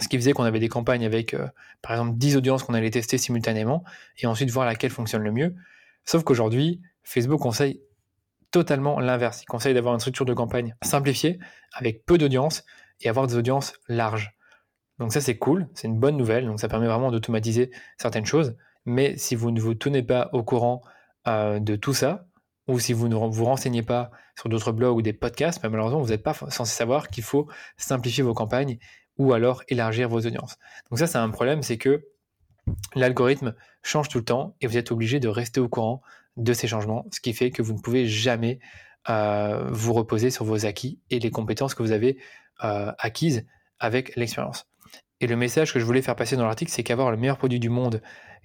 Ce 0.00 0.08
qui 0.08 0.16
faisait 0.16 0.32
qu'on 0.32 0.44
avait 0.44 0.60
des 0.60 0.68
campagnes 0.68 1.04
avec, 1.04 1.34
euh, 1.34 1.46
par 1.82 1.92
exemple, 1.92 2.16
10 2.16 2.36
audiences 2.36 2.62
qu'on 2.62 2.74
allait 2.74 2.90
tester 2.90 3.18
simultanément 3.18 3.84
et 4.18 4.26
ensuite 4.26 4.50
voir 4.50 4.64
laquelle 4.64 4.90
fonctionne 4.90 5.22
le 5.22 5.32
mieux. 5.32 5.54
Sauf 6.04 6.22
qu'aujourd'hui, 6.22 6.80
Facebook 7.02 7.40
conseille 7.40 7.82
totalement 8.50 9.00
l'inverse. 9.00 9.42
Il 9.42 9.46
conseille 9.46 9.74
d'avoir 9.74 9.94
une 9.94 10.00
structure 10.00 10.24
de 10.24 10.32
campagne 10.32 10.74
simplifiée 10.82 11.38
avec 11.72 12.06
peu 12.06 12.18
d'audience 12.18 12.64
et 13.00 13.08
avoir 13.08 13.26
des 13.26 13.36
audiences 13.36 13.74
larges. 13.88 14.32
Donc 15.00 15.12
ça 15.12 15.20
c'est 15.20 15.38
cool, 15.38 15.66
c'est 15.74 15.88
une 15.88 15.98
bonne 15.98 16.16
nouvelle, 16.16 16.46
donc 16.46 16.60
ça 16.60 16.68
permet 16.68 16.86
vraiment 16.86 17.10
d'automatiser 17.10 17.70
certaines 17.96 18.26
choses. 18.26 18.54
Mais 18.84 19.16
si 19.16 19.34
vous 19.34 19.50
ne 19.50 19.60
vous 19.60 19.74
tenez 19.74 20.02
pas 20.02 20.28
au 20.32 20.42
courant 20.42 20.82
euh, 21.26 21.58
de 21.58 21.74
tout 21.74 21.94
ça, 21.94 22.26
ou 22.68 22.78
si 22.78 22.92
vous 22.92 23.08
ne 23.08 23.16
vous 23.16 23.44
renseignez 23.44 23.82
pas 23.82 24.10
sur 24.38 24.48
d'autres 24.48 24.72
blogs 24.72 24.96
ou 24.96 25.02
des 25.02 25.14
podcasts, 25.14 25.60
ben, 25.62 25.70
malheureusement 25.70 26.00
vous 26.00 26.10
n'êtes 26.10 26.22
pas 26.22 26.34
censé 26.34 26.76
savoir 26.76 27.08
qu'il 27.08 27.24
faut 27.24 27.48
simplifier 27.78 28.22
vos 28.22 28.34
campagnes 28.34 28.78
ou 29.16 29.32
alors 29.32 29.62
élargir 29.68 30.08
vos 30.08 30.20
audiences. 30.20 30.58
Donc 30.90 30.98
ça 30.98 31.06
c'est 31.06 31.18
un 31.18 31.30
problème, 31.30 31.62
c'est 31.62 31.78
que 31.78 32.06
l'algorithme 32.94 33.54
change 33.82 34.08
tout 34.08 34.18
le 34.18 34.24
temps 34.24 34.54
et 34.60 34.66
vous 34.66 34.76
êtes 34.76 34.92
obligé 34.92 35.18
de 35.18 35.28
rester 35.28 35.60
au 35.60 35.68
courant 35.68 36.02
de 36.36 36.52
ces 36.52 36.68
changements, 36.68 37.06
ce 37.10 37.20
qui 37.20 37.32
fait 37.32 37.50
que 37.50 37.62
vous 37.62 37.72
ne 37.72 37.80
pouvez 37.80 38.06
jamais 38.06 38.60
euh, 39.08 39.66
vous 39.70 39.94
reposer 39.94 40.30
sur 40.30 40.44
vos 40.44 40.66
acquis 40.66 41.00
et 41.08 41.18
les 41.18 41.30
compétences 41.30 41.74
que 41.74 41.82
vous 41.82 41.92
avez 41.92 42.18
euh, 42.64 42.92
acquises 42.98 43.46
avec 43.78 44.14
l'expérience. 44.14 44.66
Et 45.20 45.26
le 45.26 45.36
message 45.36 45.72
que 45.72 45.80
je 45.80 45.84
voulais 45.84 46.02
faire 46.02 46.16
passer 46.16 46.36
dans 46.36 46.46
l'article, 46.46 46.72
c'est 46.72 46.82
qu'avoir 46.82 47.10
le 47.10 47.16
meilleur 47.16 47.36
produit 47.36 47.60
du 47.60 47.68
monde, 47.68 48.00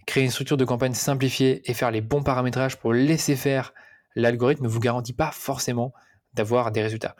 créer 0.06 0.24
une 0.24 0.32
structure 0.32 0.58
de 0.58 0.66
campagne 0.66 0.94
simplifiée 0.94 1.70
et 1.70 1.74
faire 1.74 1.92
les 1.92 2.02
bons 2.02 2.24
paramétrages 2.24 2.78
pour 2.78 2.94
laisser 2.94 3.36
faire 3.36 3.74
l'algorithme 4.16 4.64
ne 4.64 4.70
vous 4.70 4.80
garantit 4.80 5.14
pas 5.14 5.32
forcément 5.32 5.94
d'avoir 6.34 6.72
des 6.72 6.82
résultats. 6.82 7.16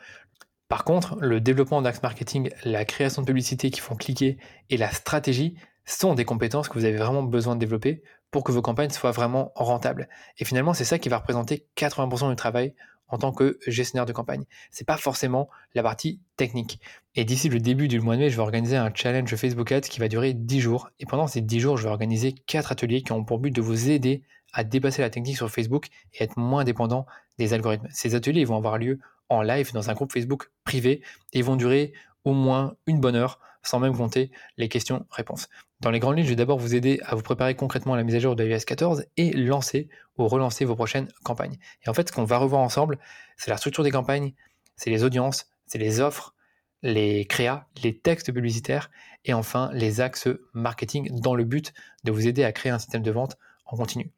Par 0.68 0.84
contre, 0.84 1.16
le 1.20 1.40
développement 1.40 1.80
d'axe 1.80 2.02
marketing, 2.02 2.50
la 2.64 2.84
création 2.84 3.22
de 3.22 3.26
publicités 3.26 3.70
qui 3.70 3.80
font 3.80 3.94
cliquer 3.94 4.38
et 4.68 4.76
la 4.76 4.90
stratégie 4.90 5.56
sont 5.84 6.14
des 6.14 6.24
compétences 6.24 6.68
que 6.68 6.78
vous 6.78 6.84
avez 6.84 6.96
vraiment 6.96 7.22
besoin 7.22 7.54
de 7.54 7.60
développer 7.60 8.02
pour 8.32 8.42
que 8.42 8.50
vos 8.50 8.62
campagnes 8.62 8.90
soient 8.90 9.12
vraiment 9.12 9.52
rentables. 9.54 10.08
Et 10.38 10.44
finalement, 10.44 10.74
c'est 10.74 10.84
ça 10.84 10.98
qui 10.98 11.08
va 11.08 11.18
représenter 11.18 11.66
80% 11.76 12.28
du 12.28 12.36
travail 12.36 12.74
en 13.08 13.18
tant 13.18 13.32
que 13.32 13.58
gestionnaire 13.66 14.06
de 14.06 14.12
campagne. 14.12 14.44
C'est 14.70 14.86
pas 14.86 14.96
forcément 14.96 15.48
la 15.74 15.82
partie 15.82 16.20
technique. 16.36 16.80
Et 17.14 17.24
d'ici 17.24 17.48
le 17.48 17.60
début 17.60 17.88
du 17.88 18.00
mois 18.00 18.16
de 18.16 18.20
mai, 18.22 18.30
je 18.30 18.36
vais 18.36 18.42
organiser 18.42 18.76
un 18.76 18.90
challenge 18.92 19.34
Facebook 19.36 19.70
Ads 19.72 19.82
qui 19.82 20.00
va 20.00 20.08
durer 20.08 20.34
10 20.34 20.60
jours. 20.60 20.90
Et 20.98 21.06
pendant 21.06 21.26
ces 21.26 21.40
10 21.40 21.60
jours, 21.60 21.76
je 21.76 21.84
vais 21.84 21.90
organiser 21.90 22.32
4 22.32 22.72
ateliers 22.72 23.02
qui 23.02 23.12
ont 23.12 23.24
pour 23.24 23.38
but 23.38 23.50
de 23.50 23.60
vous 23.60 23.90
aider 23.90 24.22
à 24.52 24.64
dépasser 24.64 25.02
la 25.02 25.10
technique 25.10 25.36
sur 25.36 25.50
Facebook 25.50 25.86
et 26.14 26.24
être 26.24 26.38
moins 26.38 26.64
dépendant 26.64 27.06
des 27.38 27.52
algorithmes. 27.52 27.88
Ces 27.90 28.14
ateliers 28.14 28.44
vont 28.44 28.56
avoir 28.56 28.78
lieu 28.78 28.98
en 29.28 29.42
live 29.42 29.72
dans 29.72 29.90
un 29.90 29.94
groupe 29.94 30.12
Facebook 30.12 30.50
privé 30.64 31.02
et 31.32 31.42
vont 31.42 31.56
durer 31.56 31.92
au 32.24 32.32
moins 32.32 32.74
une 32.86 33.00
bonne 33.00 33.16
heure, 33.16 33.40
sans 33.62 33.80
même 33.80 33.96
compter 33.96 34.30
les 34.56 34.68
questions-réponses. 34.68 35.48
Dans 35.80 35.90
les 35.90 35.98
grandes 36.00 36.16
lignes, 36.16 36.24
je 36.24 36.30
vais 36.30 36.36
d'abord 36.36 36.58
vous 36.58 36.74
aider 36.74 37.00
à 37.04 37.14
vous 37.14 37.22
préparer 37.22 37.54
concrètement 37.54 37.92
à 37.92 37.96
la 37.98 38.02
mise 38.02 38.14
à 38.14 38.18
jour 38.18 38.34
de 38.34 38.44
iOS 38.44 38.60
14 38.66 39.04
et 39.18 39.32
lancer 39.32 39.88
ou 40.16 40.26
relancer 40.26 40.64
vos 40.64 40.74
prochaines 40.74 41.08
campagnes. 41.22 41.58
Et 41.84 41.90
en 41.90 41.94
fait, 41.94 42.08
ce 42.08 42.12
qu'on 42.12 42.24
va 42.24 42.38
revoir 42.38 42.62
ensemble, 42.62 42.98
c'est 43.36 43.50
la 43.50 43.58
structure 43.58 43.84
des 43.84 43.90
campagnes, 43.90 44.32
c'est 44.76 44.88
les 44.88 45.04
audiences, 45.04 45.50
c'est 45.66 45.78
les 45.78 46.00
offres, 46.00 46.34
les 46.82 47.26
créas, 47.26 47.66
les 47.82 47.98
textes 47.98 48.32
publicitaires 48.32 48.90
et 49.26 49.34
enfin 49.34 49.70
les 49.74 50.00
axes 50.00 50.28
marketing 50.54 51.20
dans 51.20 51.34
le 51.34 51.44
but 51.44 51.74
de 52.04 52.12
vous 52.12 52.26
aider 52.26 52.44
à 52.44 52.52
créer 52.52 52.72
un 52.72 52.78
système 52.78 53.02
de 53.02 53.10
vente 53.10 53.36
en 53.66 53.76
continu. 53.76 54.10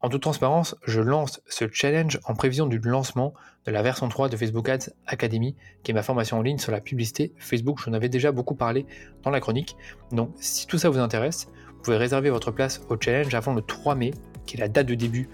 En 0.00 0.08
toute 0.10 0.22
transparence, 0.22 0.76
je 0.86 1.00
lance 1.00 1.40
ce 1.48 1.64
challenge 1.72 2.20
en 2.24 2.34
prévision 2.34 2.66
du 2.66 2.78
lancement 2.78 3.32
de 3.64 3.72
la 3.72 3.82
version 3.82 4.08
3 4.08 4.28
de 4.28 4.36
Facebook 4.36 4.68
Ads 4.68 4.90
Academy, 5.06 5.56
qui 5.82 5.90
est 5.90 5.94
ma 5.94 6.02
formation 6.02 6.38
en 6.38 6.42
ligne 6.42 6.58
sur 6.58 6.70
la 6.70 6.80
publicité 6.80 7.32
Facebook. 7.38 7.80
J'en 7.84 7.94
avais 7.94 8.08
déjà 8.08 8.30
beaucoup 8.30 8.54
parlé 8.54 8.86
dans 9.22 9.30
la 9.30 9.40
chronique. 9.40 9.76
Donc 10.12 10.30
si 10.38 10.66
tout 10.66 10.78
ça 10.78 10.90
vous 10.90 10.98
intéresse, 10.98 11.48
vous 11.76 11.82
pouvez 11.82 11.96
réserver 11.96 12.30
votre 12.30 12.50
place 12.50 12.82
au 12.90 12.96
challenge 13.00 13.34
avant 13.34 13.54
le 13.54 13.62
3 13.62 13.94
mai, 13.94 14.12
qui 14.44 14.56
est 14.56 14.60
la 14.60 14.68
date 14.68 14.86
de 14.86 14.94
début 14.94 15.28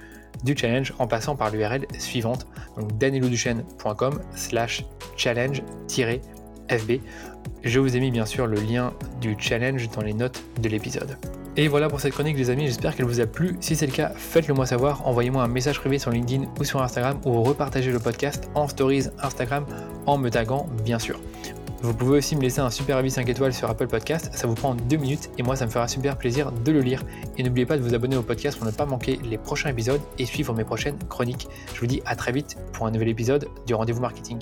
du 0.45 0.57
challenge, 0.57 0.95
en 0.99 1.07
passant 1.07 1.37
par 1.37 1.51
l'URL 1.51 1.87
suivante, 1.99 2.47
donc 2.79 2.97
danieloduchesne.com 2.99 4.21
slash 4.35 4.85
Je 7.65 7.81
vous 7.81 7.97
ai 7.97 8.01
mis 8.01 8.11
bien 8.11 8.27
sûr 8.27 8.47
le 8.47 8.61
lien 8.61 8.93
du 9.21 9.37
challenge 9.39 9.89
dans 9.91 10.03
les 10.03 10.15
notes 10.15 10.43
de 10.61 10.69
l'épisode. 10.69 11.17
Et 11.57 11.69
voilà 11.69 11.89
pour 11.89 12.01
cette 12.01 12.13
chronique 12.13 12.39
les 12.39 12.49
amis, 12.49 12.67
j'espère 12.67 12.97
qu'elle 12.97 13.05
vous 13.05 13.21
a 13.21 13.27
plu. 13.27 13.57
Si 13.61 13.77
c'est 13.77 13.87
le 13.87 13.93
cas, 13.93 14.13
faites-le 14.17 14.55
moi 14.55 14.65
savoir, 14.65 15.07
envoyez-moi 15.07 15.43
un 15.43 15.49
message 15.49 15.79
privé 15.79 15.99
sur 15.99 16.11
LinkedIn 16.11 16.47
ou 16.59 16.65
sur 16.65 16.81
Instagram 16.81 17.21
ou 17.27 17.43
repartagez 17.43 17.93
le 17.93 17.99
podcast 17.99 18.49
en 18.55 18.69
stories 18.69 19.09
Instagram 19.23 19.67
en 20.07 20.17
me 20.17 20.31
taguant 20.31 20.67
bien 20.83 20.99
sûr. 20.99 21.21
Vous 21.83 21.93
pouvez 21.93 22.19
aussi 22.19 22.37
me 22.37 22.43
laisser 22.43 22.61
un 22.61 22.71
super 22.71 22.97
avis 22.97 23.11
5 23.11 23.29
étoiles 23.29 23.53
sur 23.53 23.69
Apple 23.69 23.89
Podcast, 23.89 24.31
ça 24.33 24.47
vous 24.47 24.55
prend 24.55 24.75
2 24.75 24.97
minutes 24.97 25.31
et 25.37 25.43
moi 25.43 25.57
ça 25.57 25.67
me 25.67 25.71
fera 25.71 25.89
super 25.89 26.17
plaisir 26.17 26.53
de 26.53 26.73
le 26.73 26.81
lire. 26.81 27.03
Et 27.37 27.43
n'oubliez 27.43 27.67
pas 27.67 27.77
de 27.77 27.83
vous 27.83 27.93
abonner 27.93 28.17
au 28.17 28.23
podcast 28.23 28.57
pour 28.57 28.67
ne 28.67 28.73
pas 28.73 28.87
manquer 28.87 29.19
les 29.23 29.37
prochains 29.37 29.71
épisodes 29.71 30.01
et 30.19 30.25
suivre 30.25 30.55
mes 30.55 30.65
prochaines 30.65 30.99
chroniques. 31.11 31.49
Je 31.75 31.81
vous 31.81 31.87
dis 31.87 32.01
à 32.07 32.17
très 32.17 32.33
vite 32.33 32.57
pour 32.73 32.87
un 32.87 32.93
nouvel 32.93 33.09
épisode 33.09 33.49
du 33.67 33.75
rendez-vous 33.75 34.01
marketing. 34.01 34.39